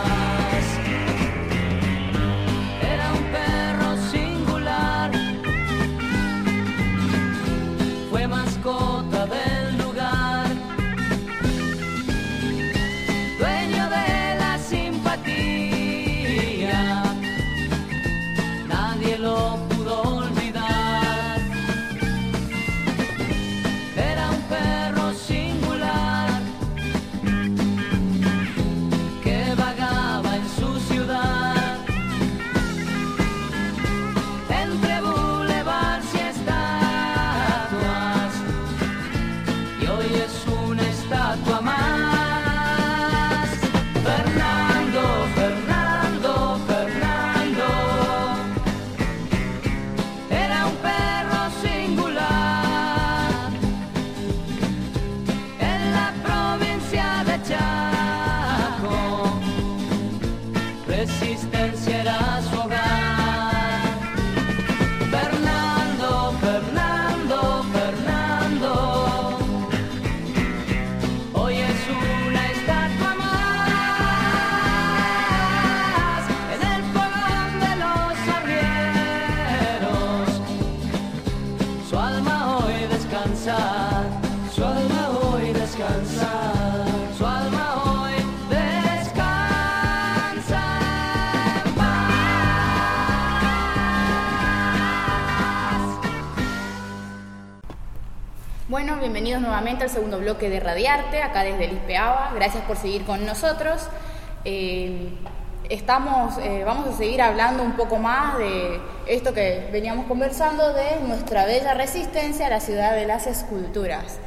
Bienvenidos 99.12 99.42
nuevamente 99.42 99.84
al 99.86 99.90
segundo 99.90 100.20
bloque 100.20 100.52
de 100.52 100.60
Radiarte, 100.60 101.24
acá 101.24 101.44
desde 101.44 101.66
el 101.66 101.74
ISPEABA. 101.74 102.32
Gracias 102.36 102.64
por 102.66 102.78
seguir 102.78 103.06
con 103.06 103.26
nosotros. 103.26 103.82
Eh, 104.46 105.10
estamos, 105.68 106.38
eh, 106.38 106.62
vamos 106.64 106.94
a 106.94 106.96
seguir 106.96 107.20
hablando 107.20 107.64
un 107.64 107.72
poco 107.72 107.98
más 107.98 108.38
de 108.38 108.80
esto 109.08 109.34
que 109.34 109.68
veníamos 109.72 110.06
conversando 110.06 110.74
de 110.74 111.00
nuestra 111.08 111.46
bella 111.46 111.74
resistencia 111.74 112.46
a 112.46 112.50
la 112.52 112.60
ciudad 112.60 112.94
de 112.96 113.08
las 113.08 113.26
esculturas. 113.26 114.20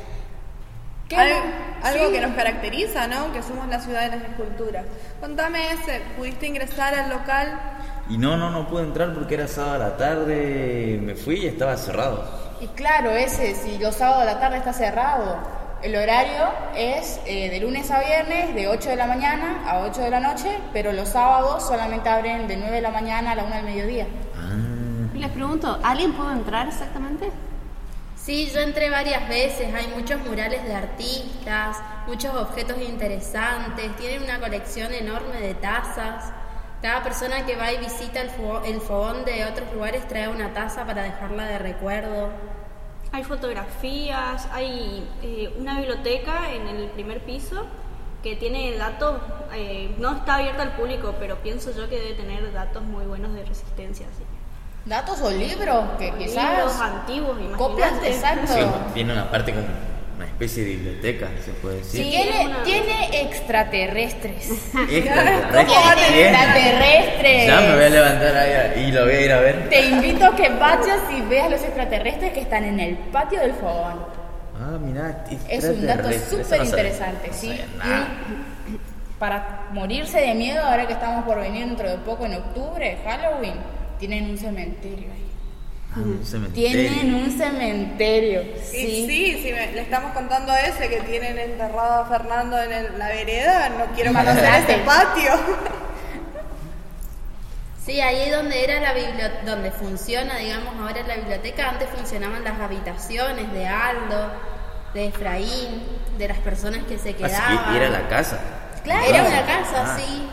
¿Qué 1.08 1.14
Algo, 1.14 1.36
no- 1.38 1.86
algo 1.86 2.06
sí, 2.08 2.12
que 2.14 2.20
nos 2.20 2.32
caracteriza, 2.34 3.06
¿no? 3.06 3.32
Que 3.32 3.40
somos 3.44 3.68
la 3.68 3.78
ciudad 3.78 4.10
de 4.10 4.16
las 4.16 4.30
esculturas. 4.30 4.84
Contame 5.20 5.70
ese, 5.74 6.02
¿pudiste 6.16 6.48
ingresar 6.48 6.92
al 6.92 7.08
local? 7.08 7.56
Y 8.10 8.18
no, 8.18 8.36
no, 8.36 8.50
no 8.50 8.66
pude 8.66 8.82
entrar 8.82 9.14
porque 9.14 9.34
era 9.34 9.46
sábado 9.46 9.74
a 9.76 9.78
la 9.90 9.96
tarde, 9.96 10.98
me 11.00 11.14
fui 11.14 11.36
y 11.36 11.46
estaba 11.46 11.76
cerrado. 11.76 12.41
Y 12.62 12.68
claro, 12.68 13.10
ese, 13.10 13.56
si 13.56 13.76
los 13.78 13.96
sábados 13.96 14.22
a 14.22 14.24
la 14.24 14.38
tarde 14.38 14.58
está 14.58 14.72
cerrado, 14.72 15.36
el 15.82 15.96
horario 15.96 16.44
es 16.76 17.18
eh, 17.26 17.50
de 17.50 17.58
lunes 17.58 17.90
a 17.90 17.98
viernes, 17.98 18.54
de 18.54 18.68
8 18.68 18.90
de 18.90 18.94
la 18.94 19.08
mañana 19.08 19.64
a 19.66 19.80
8 19.80 20.00
de 20.00 20.10
la 20.10 20.20
noche, 20.20 20.60
pero 20.72 20.92
los 20.92 21.08
sábados 21.08 21.66
solamente 21.66 22.08
abren 22.08 22.46
de 22.46 22.56
9 22.56 22.76
de 22.76 22.80
la 22.80 22.92
mañana 22.92 23.32
a 23.32 23.34
la 23.34 23.42
1 23.42 23.56
del 23.56 23.64
mediodía. 23.64 24.06
Ah, 24.36 25.08
Les 25.12 25.28
pregunto, 25.30 25.76
¿alguien 25.82 26.12
pudo 26.12 26.30
entrar 26.30 26.68
exactamente? 26.68 27.32
Sí, 28.14 28.48
yo 28.54 28.60
entré 28.60 28.90
varias 28.90 29.28
veces, 29.28 29.74
hay 29.74 29.88
muchos 29.88 30.24
murales 30.24 30.62
de 30.62 30.72
artistas, 30.72 31.78
muchos 32.06 32.32
objetos 32.32 32.80
interesantes, 32.80 33.96
tienen 33.96 34.22
una 34.22 34.38
colección 34.38 34.92
enorme 34.92 35.40
de 35.40 35.54
tazas. 35.54 36.32
Cada 36.82 37.02
persona 37.02 37.46
que 37.46 37.54
va 37.56 37.72
y 37.72 37.78
visita 37.78 38.20
el, 38.20 38.30
fo- 38.30 38.62
el 38.64 38.80
fogón 38.80 39.24
de 39.24 39.44
otros 39.44 39.72
lugares 39.72 40.06
trae 40.08 40.28
una 40.28 40.52
taza 40.52 40.84
para 40.84 41.02
dejarla 41.04 41.46
de 41.46 41.58
recuerdo. 41.58 42.28
Hay 43.12 43.22
fotografías, 43.24 44.48
hay 44.52 45.08
eh, 45.22 45.54
una 45.58 45.76
biblioteca 45.78 46.50
en 46.52 46.66
el 46.66 46.88
primer 46.88 47.20
piso 47.20 47.66
que 48.22 48.36
tiene 48.36 48.76
datos, 48.76 49.20
eh, 49.54 49.94
no 49.98 50.16
está 50.16 50.36
abierta 50.36 50.62
al 50.62 50.72
público, 50.72 51.14
pero 51.20 51.36
pienso 51.36 51.72
yo 51.72 51.88
que 51.88 51.98
debe 52.00 52.14
tener 52.14 52.52
datos 52.52 52.82
muy 52.82 53.04
buenos 53.04 53.32
de 53.34 53.44
resistencia. 53.44 54.06
sí. 54.16 54.24
Datos 54.84 55.20
o 55.20 55.30
libros 55.30 55.84
que 55.96 56.06
Libros 56.06 56.18
quizás 56.18 56.80
antiguos, 56.80 57.36
copias 57.56 57.92
imagínate. 57.92 58.14
exacto. 58.16 58.52
Sí, 58.52 58.60
tiene 58.94 59.12
una 59.12 59.30
parte 59.30 59.52
como 59.52 59.66
una 60.22 60.30
especie 60.30 60.64
de 60.64 60.70
biblioteca, 60.70 61.28
se 61.44 61.50
puede 61.52 61.76
decir. 61.78 62.04
Sí. 62.04 62.10
Tiene, 62.64 63.22
extraterrestres. 63.22 64.50
Extraterrestre. 64.90 65.64
Tiene 66.12 66.28
extraterrestres. 66.28 67.46
Ya 67.46 67.60
me 67.60 67.74
voy 67.74 67.84
a 67.84 67.88
levantar 67.88 68.36
ahí 68.36 68.84
y 68.84 68.92
lo 68.92 69.04
voy 69.04 69.14
a 69.14 69.20
ir 69.20 69.32
a 69.32 69.40
ver. 69.40 69.68
Te 69.68 69.86
invito 69.86 70.24
a 70.26 70.36
que 70.36 70.48
vayas 70.48 71.00
y 71.16 71.20
veas 71.22 71.50
los 71.50 71.62
extraterrestres 71.62 72.32
que 72.32 72.40
están 72.40 72.64
en 72.64 72.78
el 72.78 72.96
patio 72.96 73.40
del 73.40 73.52
fogón. 73.54 74.04
Ah, 74.60 74.78
mirá, 74.80 75.24
Es 75.48 75.64
un 75.64 75.86
dato 75.86 76.08
súper 76.12 76.58
no 76.60 76.64
interesante, 76.64 77.28
No 77.28 77.34
¿sí? 77.34 77.48
Y 77.48 78.78
para 79.18 79.68
morirse 79.72 80.20
de 80.20 80.34
miedo, 80.34 80.64
ahora 80.64 80.86
que 80.86 80.92
estamos 80.92 81.24
por 81.24 81.40
venir 81.40 81.66
dentro 81.66 81.88
de 81.90 81.98
poco 81.98 82.26
en 82.26 82.34
octubre, 82.34 82.98
Halloween, 83.04 83.54
tienen 83.98 84.30
un 84.30 84.38
cementerio 84.38 85.08
ahí. 85.12 85.31
Ah, 85.94 85.98
un 85.98 86.24
cementerio. 86.24 86.70
Tienen 86.90 87.14
un 87.14 87.30
cementerio, 87.30 88.42
Y 88.42 88.58
sí. 88.64 89.06
sí, 89.06 89.40
si 89.42 89.52
me- 89.52 89.72
le 89.72 89.82
estamos 89.82 90.12
contando 90.12 90.50
a 90.50 90.60
ese 90.62 90.88
que 90.88 91.00
tienen 91.02 91.38
enterrado 91.38 92.02
a 92.02 92.06
Fernando 92.06 92.58
en 92.62 92.72
el- 92.72 92.98
la 92.98 93.08
vereda, 93.08 93.68
no 93.70 93.84
quiero 93.94 94.12
conocer 94.12 94.44
ese 94.64 94.78
patio. 94.78 95.32
Sí, 97.84 98.00
ahí 98.00 98.30
donde 98.30 98.62
era 98.62 98.80
la 98.80 98.94
bibli- 98.94 99.42
donde 99.44 99.72
funciona, 99.72 100.36
digamos, 100.36 100.72
ahora 100.80 101.02
la 101.06 101.16
biblioteca, 101.16 101.68
antes 101.70 101.88
funcionaban 101.90 102.44
las 102.44 102.60
habitaciones 102.60 103.52
de 103.52 103.66
Aldo, 103.66 104.30
de 104.94 105.06
Efraín, 105.08 105.82
de 106.16 106.28
las 106.28 106.38
personas 106.38 106.84
que 106.84 106.96
se 106.98 107.08
Ah, 107.10 107.12
sí, 107.12 107.24
quedaban. 107.24 107.76
era 107.76 107.88
la 107.88 108.08
casa. 108.08 108.38
Claro. 108.84 109.04
Era 109.04 109.24
una 109.24 109.44
casa, 109.46 109.82
Ah. 109.84 109.98
sí. 109.98 110.28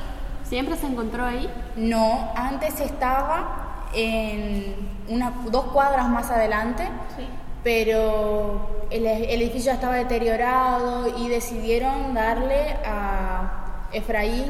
¿Siempre 0.47 0.75
se 0.77 0.85
encontró 0.85 1.25
ahí? 1.25 1.49
No, 1.75 2.31
antes 2.35 2.79
estaba 2.81 3.68
en 3.93 4.75
una, 5.07 5.33
dos 5.51 5.65
cuadras 5.65 6.07
más 6.09 6.29
adelante, 6.31 6.83
Sí. 7.17 7.23
pero 7.63 8.85
el, 8.89 9.05
el 9.05 9.41
edificio 9.41 9.71
ya 9.71 9.73
estaba 9.73 9.95
deteriorado 9.95 11.07
y 11.17 11.27
decidieron 11.29 12.13
darle 12.13 12.75
a 12.85 13.87
Efraín, 13.91 14.45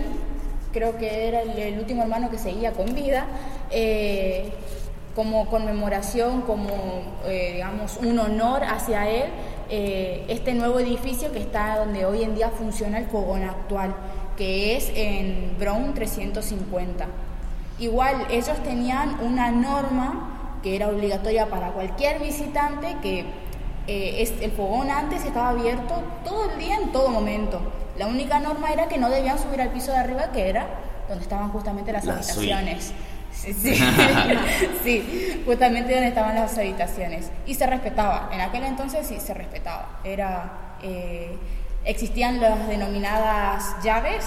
creo 0.73 0.97
que 0.97 1.27
era 1.27 1.41
el, 1.41 1.57
el 1.57 1.79
último 1.79 2.03
hermano 2.03 2.29
que 2.29 2.37
seguía 2.37 2.73
con 2.73 2.93
vida, 2.93 3.25
eh, 3.71 4.51
como 5.15 5.47
conmemoración, 5.49 6.41
como 6.41 6.69
eh, 7.25 7.51
digamos 7.55 7.97
un 7.97 8.19
honor 8.19 8.63
hacia 8.63 9.09
él, 9.09 9.25
eh, 9.69 10.25
este 10.29 10.53
nuevo 10.53 10.79
edificio 10.79 11.31
que 11.31 11.39
está 11.39 11.77
donde 11.79 12.05
hoy 12.05 12.23
en 12.23 12.35
día 12.35 12.49
funciona 12.49 12.99
el 12.99 13.05
fogón 13.07 13.43
actual, 13.43 13.93
que 14.37 14.77
es 14.77 14.91
en 14.95 15.55
Brown 15.59 15.93
350. 15.93 17.05
Igual 17.79 18.27
ellos 18.29 18.57
tenían 18.63 19.17
una 19.21 19.51
norma 19.51 20.59
que 20.61 20.75
era 20.75 20.89
obligatoria 20.89 21.47
para 21.47 21.69
cualquier 21.69 22.19
visitante 22.19 22.97
que 23.01 23.25
eh, 23.87 24.21
es, 24.21 24.33
el 24.41 24.51
fogón 24.51 24.91
antes 24.91 25.23
estaba 25.25 25.49
abierto 25.49 26.03
todo 26.23 26.51
el 26.51 26.59
día 26.59 26.75
en 26.75 26.91
todo 26.91 27.09
momento. 27.09 27.61
La 27.97 28.07
única 28.07 28.39
norma 28.39 28.69
era 28.71 28.87
que 28.87 28.97
no 28.97 29.09
debían 29.09 29.39
subir 29.39 29.61
al 29.61 29.69
piso 29.69 29.91
de 29.91 29.97
arriba, 29.97 30.31
que 30.31 30.49
era 30.49 30.67
donde 31.07 31.23
estaban 31.23 31.49
justamente 31.49 31.91
las 31.91 32.03
suite. 32.03 32.19
habitaciones. 32.19 32.93
Sí, 33.31 33.53
sí. 33.53 33.75
Sí, 34.83 35.43
justamente 35.45 35.93
donde 35.93 36.09
estaban 36.09 36.35
las 36.35 36.57
habitaciones. 36.57 37.31
Y 37.45 37.55
se 37.55 37.65
respetaba. 37.65 38.29
En 38.31 38.41
aquel 38.41 38.63
entonces 38.63 39.07
sí 39.07 39.19
se 39.19 39.33
respetaba. 39.33 39.99
Era, 40.03 40.75
eh, 40.83 41.37
existían 41.85 42.39
las 42.39 42.67
denominadas 42.67 43.75
llaves 43.83 44.25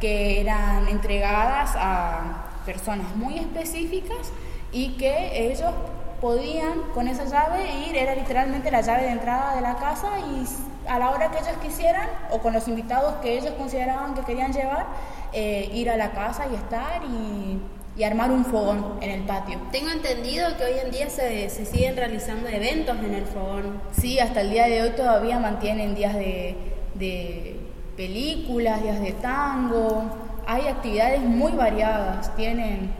que 0.00 0.40
eran 0.40 0.88
entregadas 0.88 1.70
a 1.76 2.45
personas 2.66 3.14
muy 3.16 3.38
específicas 3.38 4.32
y 4.72 4.96
que 4.98 5.50
ellos 5.50 5.72
podían 6.20 6.82
con 6.94 7.08
esa 7.08 7.24
llave 7.24 7.70
ir, 7.88 7.96
era 7.96 8.14
literalmente 8.14 8.70
la 8.70 8.80
llave 8.80 9.04
de 9.04 9.10
entrada 9.10 9.54
de 9.54 9.60
la 9.60 9.76
casa 9.76 10.08
y 10.18 10.44
a 10.88 10.98
la 10.98 11.10
hora 11.10 11.30
que 11.30 11.38
ellos 11.38 11.56
quisieran 11.62 12.08
o 12.30 12.38
con 12.38 12.52
los 12.52 12.68
invitados 12.68 13.14
que 13.22 13.38
ellos 13.38 13.52
consideraban 13.58 14.14
que 14.14 14.22
querían 14.22 14.52
llevar, 14.52 14.86
eh, 15.32 15.70
ir 15.72 15.90
a 15.90 15.96
la 15.96 16.12
casa 16.12 16.46
y 16.50 16.54
estar 16.54 17.02
y, 17.04 17.60
y 18.00 18.04
armar 18.04 18.30
un 18.30 18.44
fogón 18.44 18.98
en 19.00 19.10
el 19.10 19.22
patio. 19.22 19.58
Tengo 19.72 19.90
entendido 19.90 20.56
que 20.56 20.64
hoy 20.64 20.78
en 20.84 20.90
día 20.90 21.10
se, 21.10 21.48
se 21.50 21.64
siguen 21.64 21.96
realizando 21.96 22.48
eventos 22.48 22.96
en 22.98 23.14
el 23.14 23.26
fogón. 23.26 23.80
Sí, 23.92 24.18
hasta 24.18 24.40
el 24.42 24.50
día 24.50 24.66
de 24.66 24.82
hoy 24.82 24.90
todavía 24.90 25.38
mantienen 25.38 25.94
días 25.94 26.14
de, 26.14 26.56
de 26.94 27.60
películas, 27.96 28.82
días 28.82 29.00
de 29.00 29.12
tango, 29.12 30.04
hay 30.46 30.68
actividades 30.68 31.20
muy 31.20 31.52
variadas, 31.52 32.34
tienen 32.36 32.90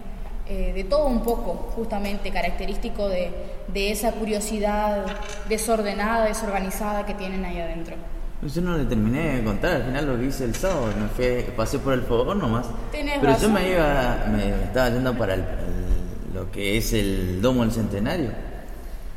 eh, 0.49 0.73
de 0.75 0.85
todo 0.85 1.07
un 1.07 1.23
poco, 1.23 1.73
justamente 1.75 2.31
característico 2.31 3.09
de, 3.09 3.31
de 3.69 3.91
esa 3.91 4.13
curiosidad 4.13 5.05
desordenada, 5.49 6.25
desorganizada 6.27 7.05
que 7.07 7.15
tienen 7.15 7.45
ahí 7.45 7.61
adentro. 7.61 7.97
Yo 8.43 8.61
no 8.61 8.77
le 8.77 8.85
terminé 8.85 9.37
de 9.39 9.45
contar 9.45 9.73
al 9.77 9.85
final 9.85 10.07
lo 10.07 10.19
que 10.19 10.25
hice 10.27 10.45
el 10.45 10.55
sábado, 10.55 10.89
me 11.01 11.09
fui, 11.09 11.43
pasé 11.57 11.79
por 11.79 11.95
el 11.95 12.03
fogón 12.03 12.39
nomás. 12.39 12.67
Tenés 12.93 13.19
Pero 13.19 13.33
razón. 13.33 13.49
yo 13.49 13.55
me 13.55 13.69
iba, 13.71 14.25
me 14.31 14.49
estaba 14.65 14.91
yendo 14.91 15.15
para 15.17 15.35
el- 15.35 15.41
el- 15.41 16.35
lo 16.35 16.51
que 16.53 16.77
es 16.77 16.93
el 16.93 17.41
Domo 17.41 17.63
del 17.63 17.73
Centenario. 17.73 18.31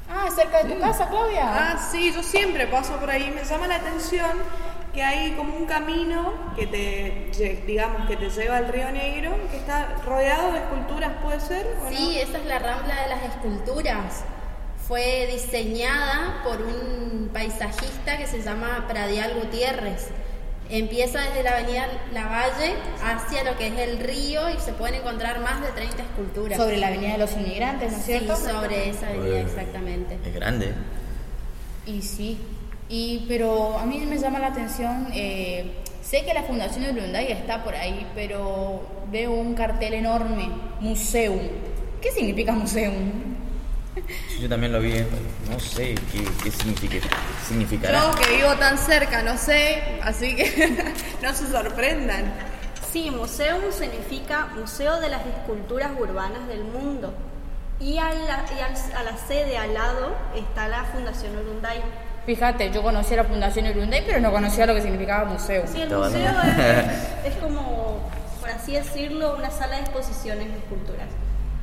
Ah, 0.10 0.28
cerca 0.34 0.63
de 0.63 0.74
tu 0.74 0.80
casa, 0.80 1.08
Claudia. 1.10 1.44
Ah, 1.74 1.89
sí, 1.92 2.12
yo 2.15 2.24
siempre 2.24 2.65
paso 2.68 2.94
por 2.94 3.10
ahí. 3.12 3.30
Me 3.36 3.44
llama 3.44 3.68
la 3.68 3.76
atención 3.76 4.32
que 4.93 5.04
hay 5.04 5.32
como 5.34 5.56
un 5.56 5.65
camino 5.65 6.34
que 6.56 6.67
te, 6.67 7.62
digamos, 7.67 8.08
que 8.08 8.17
te 8.17 8.30
lleva 8.30 8.58
al 8.58 8.67
Río 8.67 8.91
Negro, 8.91 9.36
que 9.52 9.58
está 9.58 9.95
rodeado 10.06 10.54
de 10.54 10.60
esculturas, 10.60 11.12
¿puede 11.21 11.39
ser? 11.39 11.67
o 11.80 11.84
no? 11.89 11.95
Sí, 11.95 12.17
esa 12.19 12.38
es 12.39 12.45
la 12.45 12.60
Rambla 12.60 13.02
de 13.04 13.10
las 13.10 13.23
Esculturas. 13.23 14.23
Fue 14.88 15.28
diseñada 15.32 16.41
por 16.43 16.62
un 16.62 17.30
paisajista 17.32 18.17
que 18.17 18.25
se 18.25 18.41
llama 18.41 18.86
Pradial 18.88 19.34
Gutiérrez. 19.36 20.08
Empieza 20.71 21.19
desde 21.21 21.43
la 21.43 21.52
avenida 21.58 21.88
Lavalle 22.13 22.73
hacia 23.04 23.43
lo 23.43 23.58
que 23.58 23.67
es 23.67 23.78
el 23.80 23.99
río 23.99 24.49
y 24.49 24.60
se 24.60 24.71
pueden 24.73 24.95
encontrar 24.95 25.39
más 25.41 25.62
de 25.62 25.67
30 25.69 26.04
esculturas. 26.04 26.58
Sobre 26.58 26.78
la 26.78 26.88
Avenida 26.88 27.13
de 27.13 27.17
los 27.17 27.32
Inmigrantes, 27.34 27.91
¿no 27.91 27.97
es 27.97 28.04
Sí, 28.04 28.12
cierto? 28.19 28.36
sobre 28.36 28.89
esa 28.89 29.08
avenida 29.08 29.39
exactamente. 29.41 30.19
Es 30.23 30.34
grande. 30.34 30.73
Y 31.88 32.02
sí, 32.04 32.39
y, 32.89 33.25
pero 33.28 33.78
a 33.78 33.86
mí 33.86 33.99
me 33.99 34.17
llama 34.17 34.39
la 34.39 34.47
atención, 34.47 35.08
eh, 35.13 35.71
sé 36.04 36.25
que 36.25 36.34
la 36.34 36.43
Fundación 36.43 36.84
de 36.84 36.91
está 37.34 37.63
por 37.63 37.75
ahí, 37.75 38.08
pero 38.15 38.82
veo 39.12 39.32
un 39.32 39.54
cartel 39.54 39.93
enorme, 39.93 40.49
Museum. 40.80 41.39
¿Qué 42.02 42.12
significa 42.12 42.52
Museum? 42.52 43.12
Yo 44.39 44.47
también 44.47 44.71
lo 44.71 44.80
vi, 44.80 44.93
no 45.49 45.60
sé 45.60 45.93
qué, 46.12 46.23
qué 46.43 46.52
significa- 46.52 47.08
significará. 47.47 47.99
Yo 48.12 48.12
que 48.19 48.38
vivo 48.38 48.54
tan 48.56 48.78
cerca, 48.78 49.21
no 49.21 49.38
sé, 49.38 49.84
así 50.02 50.36
que 50.36 50.86
no 51.21 51.34
se 51.34 51.47
sorprendan. 51.47 52.34
Sí, 52.91 53.12
museum 53.12 53.62
significa 53.71 54.47
Museo 54.56 54.99
de 54.99 55.10
las 55.10 55.23
Esculturas 55.25 55.91
Urbanas 55.99 56.47
del 56.47 56.63
Mundo. 56.63 57.13
Y, 57.80 57.97
a 57.97 58.06
la, 58.13 58.45
y 58.58 58.60
a 58.95 59.04
la 59.04 59.17
sede 59.28 59.58
al 59.58 59.73
lado 59.73 60.15
está 60.36 60.67
la 60.67 60.86
Fundación 60.86 61.38
Urunday. 61.38 61.82
Fíjate, 62.30 62.70
yo 62.70 62.84
conocía 62.84 63.18
la 63.18 63.24
Fundación 63.24 63.65
Urunday, 63.65 64.04
pero 64.06 64.20
no 64.20 64.32
conocía 64.32 64.68
lo 64.68 64.76
que 64.76 64.84
significaba 64.84 65.26
museo. 65.26 65.63
Sí, 65.65 65.82
el 65.82 65.89
museo 65.89 66.32
no. 66.32 66.42
es, 66.44 67.26
es 67.34 67.36
como, 67.42 68.08
por 68.39 68.52
así 68.52 68.74
decirlo, 68.74 69.36
una 69.36 69.50
sala 69.50 69.78
de 69.78 69.82
exposiciones 69.82 70.46
de 70.52 70.60
esculturas. 70.60 71.08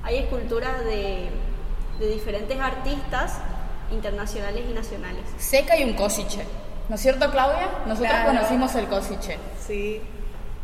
Hay 0.02 0.16
esculturas 0.16 0.80
de, 0.84 1.28
de 2.00 2.08
diferentes 2.08 2.58
artistas 2.58 3.34
internacionales 3.92 4.64
y 4.68 4.74
nacionales. 4.74 5.22
Sé 5.38 5.64
que 5.64 5.70
hay 5.72 5.84
un 5.84 5.92
Cosiche, 5.94 6.44
¿no 6.88 6.96
es 6.96 7.00
cierto, 7.00 7.30
Claudia? 7.30 7.68
Nosotros 7.86 8.10
Claro. 8.10 8.30
conocimos 8.36 8.74
el 8.74 8.86
Cosiche. 8.88 9.38
Sí. 9.64 10.02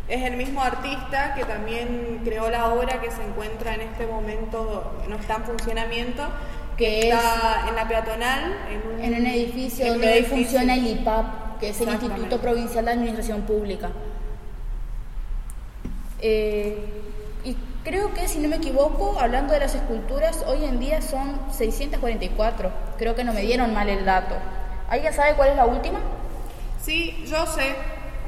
Es 0.09 0.23
el 0.25 0.37
mismo 0.37 0.65
artista 0.65 1.33
que 1.35 1.45
también 1.45 2.23
creó 2.25 2.51
la 2.51 2.71
obra 2.75 3.01
que 3.01 3.09
se 3.13 3.23
encuentra 3.23 3.75
en 3.75 3.83
este 3.83 4.09
momento, 4.09 5.01
no 5.09 5.15
está 5.15 5.37
en 5.37 5.45
funcionamiento, 5.45 6.25
Que 6.77 7.11
está 7.11 7.67
en 7.69 7.77
la 7.77 7.87
peatonal, 7.87 8.57
en 8.71 8.95
un, 8.95 9.05
En 9.05 9.21
un 9.21 9.27
edificio 9.27 9.85
en 9.85 9.93
un 9.93 9.99
donde 9.99 10.13
hoy 10.13 10.19
edificio. 10.19 10.37
funciona 10.37 10.75
el 10.75 10.87
IPAP, 10.87 11.59
que 11.61 11.69
es 11.69 11.81
el. 11.81 11.89
Instituto 11.89 12.41
Provincial 12.41 12.85
de 12.85 12.91
Administración 12.91 13.43
Pública. 13.43 13.91
Eh, 16.21 16.77
y 17.45 17.57
Creo 17.85 18.15
que, 18.15 18.29
si 18.29 18.39
no 18.39 18.49
me 18.49 18.57
equivoco, 18.57 19.19
hablando 19.19 19.53
de 19.53 19.59
las 19.59 19.75
esculturas, 19.75 20.45
hoy 20.47 20.65
en 20.65 20.79
día 20.79 21.03
son 21.03 21.41
644. 21.51 22.71
Creo 22.97 23.17
que 23.17 23.25
no 23.25 23.33
me 23.33 23.41
dieron 23.41 23.75
mal 23.75 23.89
el 23.89 24.05
dato. 24.05 24.37
¿Alguien 24.89 25.13
sabe 25.13 25.35
cuál 25.35 25.51
es 25.51 25.57
la 25.57 25.67
última? 25.67 25.99
Sí, 26.81 27.25
yo 27.27 27.45
sé. 27.47 27.75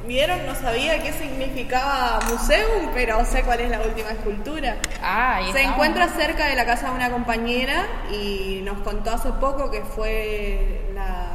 ¿Vieron? 0.06 0.44
No 0.46 0.54
sabía 0.54 1.02
qué 1.02 1.12
significaba 1.12 2.18
museum, 2.30 2.90
pero 2.92 3.24
sé 3.24 3.42
cuál 3.42 3.60
es 3.60 3.70
la 3.70 3.80
última 3.80 4.10
escultura. 4.10 4.76
Ah, 5.02 5.36
ahí 5.36 5.44
Se 5.44 5.58
estamos. 5.60 5.72
encuentra 5.74 6.08
cerca 6.08 6.46
de 6.46 6.56
la 6.56 6.66
casa 6.66 6.90
de 6.90 6.94
una 6.96 7.10
compañera 7.10 7.86
y 8.12 8.60
nos 8.64 8.78
contó 8.82 9.12
hace 9.12 9.30
poco 9.32 9.70
que 9.70 9.80
fue 9.82 10.90
la 10.96 11.30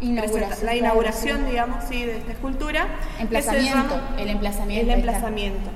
Inauguración, 0.00 1.42
la 1.44 1.48
digamos, 1.50 1.84
sí, 1.88 2.04
de 2.04 2.18
esta 2.18 2.32
escultura. 2.32 2.86
Emplazamiento, 3.18 3.96
llama- 3.96 4.16
el 4.20 4.28
emplazamiento, 4.30 4.92
El 4.92 4.98
emplazamiento. 4.98 5.70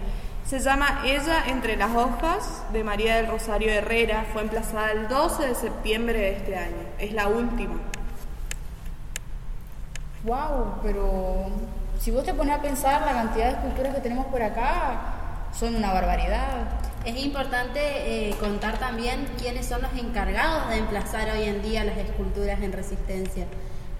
Se 0.47 0.59
llama 0.61 1.03
Ella 1.05 1.45
entre 1.47 1.77
las 1.77 1.95
hojas 1.95 2.63
de 2.73 2.85
María 2.85 3.17
del 3.17 3.27
Rosario 3.29 3.71
Herrera. 3.73 4.25
Fue 4.33 4.43
emplazada 4.43 4.91
el 4.93 5.09
12 5.09 5.47
de 5.47 5.55
septiembre 5.55 6.19
de 6.19 6.37
este 6.37 6.57
año. 6.57 6.77
Es 6.99 7.13
la 7.13 7.29
última. 7.29 7.81
Wow, 10.25 10.75
pero 10.83 11.47
si 12.03 12.11
vos 12.11 12.25
te 12.25 12.35
pones 12.35 12.59
a 12.59 12.61
pensar 12.61 13.03
la 13.03 13.13
cantidad 13.13 13.47
de 13.47 13.53
esculturas 13.53 13.95
que 13.95 14.01
tenemos 14.01 14.27
por 14.27 14.43
acá, 14.43 15.49
son 15.57 15.77
una 15.77 15.93
barbaridad. 15.93 16.81
Es 17.05 17.17
importante 17.25 17.79
eh, 17.81 18.35
contar 18.41 18.79
también 18.79 19.29
quiénes 19.39 19.67
son 19.67 19.83
los 19.83 19.93
encargados 19.95 20.69
de 20.71 20.79
emplazar 20.79 21.31
hoy 21.31 21.45
en 21.45 21.63
día 21.63 21.85
las 21.85 21.97
esculturas 21.99 22.61
en 22.61 22.73
resistencia, 22.73 23.47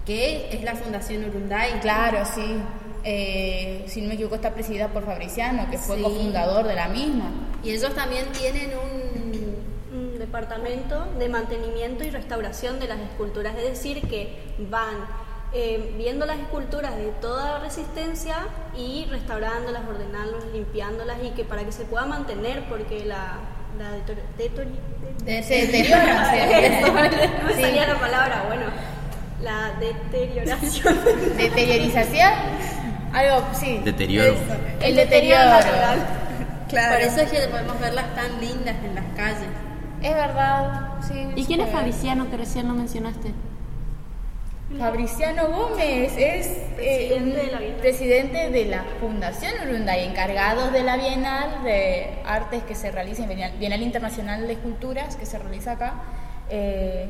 que 0.05 0.53
es 0.53 0.63
la 0.63 0.75
Fundación 0.75 1.23
Urunday. 1.23 1.79
Claro, 1.79 2.25
sí. 2.25 2.57
Eh, 3.05 3.85
si 3.87 4.01
no 4.01 4.09
me 4.09 4.15
equivoco, 4.15 4.35
está 4.35 4.53
presidida 4.53 4.89
por 4.89 5.05
Fabriciano, 5.05 5.69
que 5.71 5.77
fue 5.77 5.95
Sí. 5.95 6.03
cofundador 6.03 6.67
de 6.67 6.75
la 6.75 6.89
misma. 6.89 7.31
Y 7.63 7.71
ellos 7.71 7.95
también 7.95 8.25
tienen 8.33 8.71
un... 8.77 9.97
un 9.97 10.19
departamento 10.19 11.05
de 11.19 11.29
mantenimiento 11.29 12.03
y 12.03 12.09
restauración 12.09 12.79
de 12.79 12.87
las 12.87 12.99
esculturas, 12.99 13.55
es 13.57 13.63
decir, 13.63 14.01
que 14.09 14.55
van 14.69 15.05
eh, 15.53 15.93
viendo 15.97 16.25
las 16.25 16.39
esculturas 16.39 16.95
de 16.95 17.07
toda 17.21 17.59
resistencia 17.59 18.35
y 18.75 19.05
restaurándolas, 19.11 19.83
ordenándolas, 19.87 20.45
limpiándolas 20.53 21.17
y 21.23 21.29
que 21.31 21.43
para 21.43 21.63
que 21.63 21.71
se 21.71 21.85
pueda 21.85 22.05
mantener, 22.05 22.63
porque 22.69 23.05
la, 23.05 23.37
deteriora, 24.37 24.71
se 25.43 25.53
deteriora. 25.67 26.81
no 26.81 26.93
me 27.47 27.53
Sí. 27.55 27.61
salía 27.61 27.87
la 27.87 27.99
palabra, 27.99 28.43
bueno, 28.47 28.65
la 29.41 29.73
deterioración. 29.79 30.97
Deteriorización, 31.37 32.31
algo, 33.13 33.45
sí. 33.53 33.79
Deterioro. 33.83 34.33
Eso, 34.33 34.41
El 34.81 34.95
deterioro. 34.95 35.49
natural. 35.49 36.07
Claro. 36.69 36.93
Por 36.93 37.01
eso 37.01 37.21
es 37.21 37.31
que 37.31 37.47
podemos 37.49 37.79
verlas 37.79 38.15
tan 38.15 38.39
lindas 38.41 38.75
en 38.83 38.95
las 38.95 39.05
calles. 39.15 39.49
Es 40.01 40.13
verdad, 40.15 40.93
sí. 41.07 41.27
¿Y 41.35 41.45
quién 41.45 41.61
es 41.61 41.69
Fabriciano 41.71 42.29
que 42.31 42.37
recién 42.37 42.67
no 42.67 42.73
mencionaste? 42.73 43.31
Fabriciano 44.77 45.49
Gómez 45.49 46.13
es 46.17 46.47
eh, 46.79 47.09
Presidente 47.09 47.35
de 47.37 47.51
la 47.51 47.59
Bienal. 47.59 47.79
presidente 47.79 48.49
de 48.49 48.65
la 48.65 48.83
Fundación 48.99 49.53
Urunday, 49.67 50.07
encargado 50.07 50.71
de 50.71 50.83
la 50.83 50.97
Bienal 50.97 51.63
de 51.63 52.09
Artes 52.25 52.63
que 52.63 52.73
se 52.73 52.89
realiza, 52.91 53.27
Bienal, 53.27 53.81
Internacional 53.83 54.47
de 54.47 54.53
Esculturas 54.53 55.15
que 55.15 55.25
se 55.27 55.37
realiza 55.37 55.73
acá. 55.73 55.93
eh, 56.49 57.07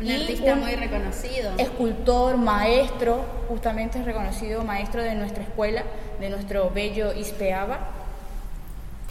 Un 0.00 0.10
artista 0.10 0.54
un 0.54 0.60
muy 0.60 0.74
reconocido. 0.74 1.52
Escultor, 1.58 2.38
maestro, 2.38 3.24
justamente 3.48 4.00
es 4.00 4.04
reconocido 4.04 4.64
maestro 4.64 5.02
de 5.02 5.14
nuestra 5.14 5.44
escuela, 5.44 5.84
de 6.18 6.28
nuestro 6.30 6.70
bello 6.70 7.12
ISPEABA. 7.12 7.78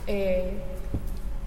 Eh, 0.08 0.52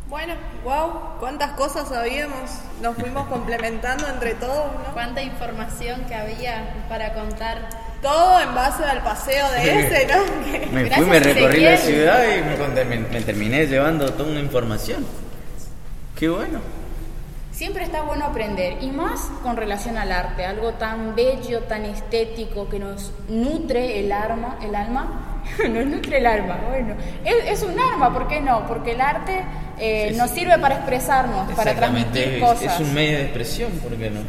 Bueno, 0.08 0.34
wow, 0.64 1.18
cuántas 1.20 1.50
cosas 1.52 1.88
sabíamos. 1.88 2.50
Nos 2.80 2.96
fuimos 2.96 3.26
complementando 3.28 4.08
entre 4.08 4.34
todos, 4.34 4.72
¿no? 4.72 4.92
Cuánta 4.94 5.20
información 5.22 6.00
que 6.08 6.14
había 6.14 6.84
para 6.88 7.12
contar. 7.12 7.68
Todo 8.00 8.40
en 8.40 8.54
base 8.54 8.84
al 8.84 9.02
paseo 9.02 9.50
de 9.50 9.80
ese, 9.80 10.06
¿no? 10.06 10.22
Que- 10.50 10.66
Me 10.72 10.84
Gracias, 10.84 11.00
fui, 11.00 11.10
me 11.10 11.20
recorrí 11.20 11.60
la 11.60 11.76
ciudad 11.76 12.22
y 12.24 12.42
me, 12.42 12.84
me- 12.84 13.08
me 13.08 13.20
terminé 13.20 13.66
llevando 13.66 14.10
toda 14.14 14.30
una 14.30 14.40
información. 14.40 15.04
Qué 16.16 16.28
bueno. 16.28 16.60
Siempre 17.52 17.82
está 17.82 18.02
bueno 18.02 18.24
aprender, 18.26 18.76
y 18.82 18.90
más 18.92 19.20
con 19.42 19.56
relación 19.56 19.98
al 19.98 20.12
arte, 20.12 20.46
algo 20.46 20.74
tan 20.74 21.16
bello, 21.16 21.64
tan 21.64 21.84
estético, 21.86 22.68
que 22.68 22.78
nos 22.78 23.12
nutre 23.28 23.98
el 23.98 24.12
alma, 24.12 24.58
el 24.62 24.76
alma, 24.76 25.40
nos 25.68 25.86
nutre 25.86 26.18
el 26.18 26.26
alma, 26.26 26.56
bueno, 26.68 26.94
es, 27.24 27.34
es 27.50 27.62
un 27.64 27.78
arma, 27.80 28.14
¿por 28.14 28.28
qué 28.28 28.40
no? 28.40 28.64
Porque 28.68 28.92
el 28.92 29.00
arte 29.00 29.42
eh, 29.80 30.08
Sí, 30.12 30.16
nos 30.18 30.30
sirve 30.30 30.58
para 30.58 30.76
expresarnos, 30.76 31.50
para 31.52 31.74
transmitir 31.74 32.40
cosas. 32.40 32.62
es, 32.62 32.72
es 32.74 32.80
un 32.80 32.94
medio 32.94 33.18
de 33.18 33.24
expresión, 33.24 33.72
¿por 33.72 33.96
qué 33.96 34.10
no? 34.10 34.20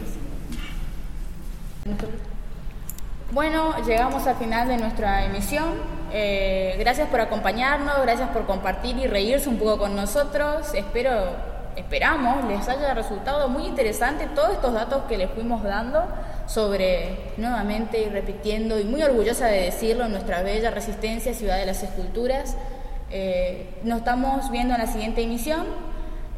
Bueno, 3.31 3.75
llegamos 3.85 4.25
al 4.25 4.35
final 4.37 4.67
de 4.67 4.77
nuestra 4.77 5.25
emisión. 5.25 5.99
Eh, 6.11 6.75
gracias 6.79 7.07
por 7.09 7.21
acompañarnos, 7.21 8.01
gracias 8.01 8.29
por 8.29 8.47
compartir 8.47 8.97
y 8.97 9.05
reírse 9.05 9.49
un 9.49 9.57
poco 9.57 9.77
con 9.77 9.95
nosotros. 9.95 10.73
Espero, 10.73 11.11
esperamos 11.75 12.45
les 12.45 12.67
haya 12.67 12.93
resultado 12.95 13.47
muy 13.47 13.67
interesante 13.67 14.27
todos 14.33 14.53
estos 14.53 14.73
datos 14.73 15.03
que 15.07 15.17
les 15.17 15.29
fuimos 15.29 15.61
dando 15.63 16.03
sobre, 16.47 17.33
nuevamente 17.37 18.01
y 18.01 18.09
repitiendo, 18.09 18.79
y 18.79 18.85
muy 18.85 19.03
orgullosa 19.03 19.45
de 19.45 19.61
decirlo, 19.65 20.09
nuestra 20.09 20.41
bella 20.41 20.71
resistencia, 20.71 21.35
Ciudad 21.35 21.57
de 21.57 21.67
las 21.67 21.83
Esculturas. 21.83 22.55
Eh, 23.11 23.79
nos 23.83 23.99
estamos 23.99 24.49
viendo 24.51 24.73
en 24.73 24.81
la 24.81 24.87
siguiente 24.87 25.21
emisión. 25.21 25.65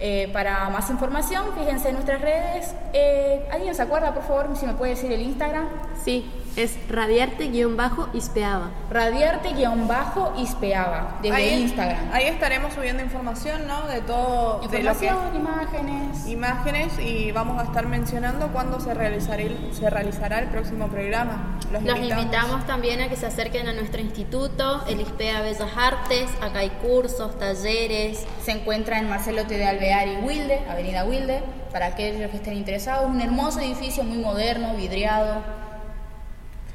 Eh, 0.03 0.29
para 0.33 0.67
más 0.69 0.89
información, 0.89 1.45
fíjense 1.55 1.89
en 1.89 1.93
nuestras 1.93 2.21
redes. 2.21 2.73
Eh, 2.91 3.47
¿Alguien 3.51 3.75
se 3.75 3.83
acuerda, 3.83 4.13
por 4.15 4.23
favor, 4.23 4.49
si 4.55 4.65
me 4.65 4.73
puede 4.73 4.95
decir 4.95 5.11
el 5.11 5.21
Instagram? 5.21 5.67
Sí, 6.03 6.25
es 6.55 6.75
radiarte-ispeaba. 6.89 8.71
Radiarte-ispeaba, 8.89 11.19
desde 11.21 11.35
ahí, 11.35 11.61
Instagram. 11.61 12.09
Ahí 12.11 12.25
estaremos 12.25 12.73
subiendo 12.73 13.01
información, 13.03 13.67
¿no? 13.67 13.87
De 13.87 14.01
todo, 14.01 14.59
de 14.59 14.83
lo 14.83 14.97
que 14.97 15.05
Información, 15.05 15.35
imágenes. 15.35 16.27
imágenes 16.27 16.99
y 16.99 17.31
vamos 17.31 17.59
a 17.59 17.63
estar 17.63 17.87
mencionando 17.87 18.47
cuándo 18.49 18.79
se 18.79 18.93
realizará 18.93 19.41
el, 19.43 19.73
se 19.73 19.89
realizará 19.89 20.39
el 20.39 20.47
próximo 20.49 20.87
programa. 20.87 21.57
Los, 21.71 21.83
Los 21.83 21.99
invitamos 21.99 22.65
también 22.67 23.01
a 23.01 23.07
que 23.07 23.15
se 23.15 23.25
acerquen 23.27 23.67
a 23.67 23.73
nuestro 23.73 24.01
instituto, 24.01 24.83
el 24.87 25.01
ISPEA 25.01 25.41
Bellas 25.41 25.61
Artes. 25.77 26.29
Acá 26.41 26.59
hay 26.59 26.69
cursos, 26.69 27.37
talleres. 27.39 28.25
Se 28.43 28.51
encuentra 28.51 28.99
en 28.99 29.09
Marcelo 29.09 29.45
T. 29.45 29.57
de 29.57 29.65
Alvear 29.65 30.07
y 30.07 30.17
Wilde, 30.17 30.59
Avenida 30.69 31.05
Wilde, 31.05 31.41
para 31.71 31.87
aquellos 31.87 32.29
que 32.29 32.37
estén 32.37 32.53
interesados. 32.55 33.09
Un 33.09 33.21
hermoso 33.21 33.59
edificio 33.61 34.03
muy 34.03 34.17
moderno, 34.17 34.75
vidriado. 34.75 35.60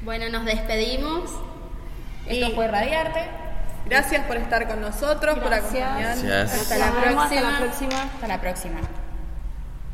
Bueno, 0.07 0.29
nos 0.29 0.45
despedimos. 0.45 1.29
Esto 2.27 2.47
Y- 2.47 2.55
fue 2.55 2.69
Radiarte. 2.69 3.25
Gracias 3.87 4.23
por 4.25 4.37
estar 4.37 4.65
con 4.65 4.79
nosotros, 4.79 5.37
por 5.37 5.53
acompañarnos. 5.53 6.23
Gracias. 6.23 6.61
Hasta 6.61 6.77
la 6.77 6.91
vemos, 6.91 7.23
hasta 7.25 7.41
la 7.41 7.57
próxima. 7.57 7.59
próxima. 7.59 8.03
Hasta 8.13 8.27
la 8.29 8.39
próxima. 8.39 8.79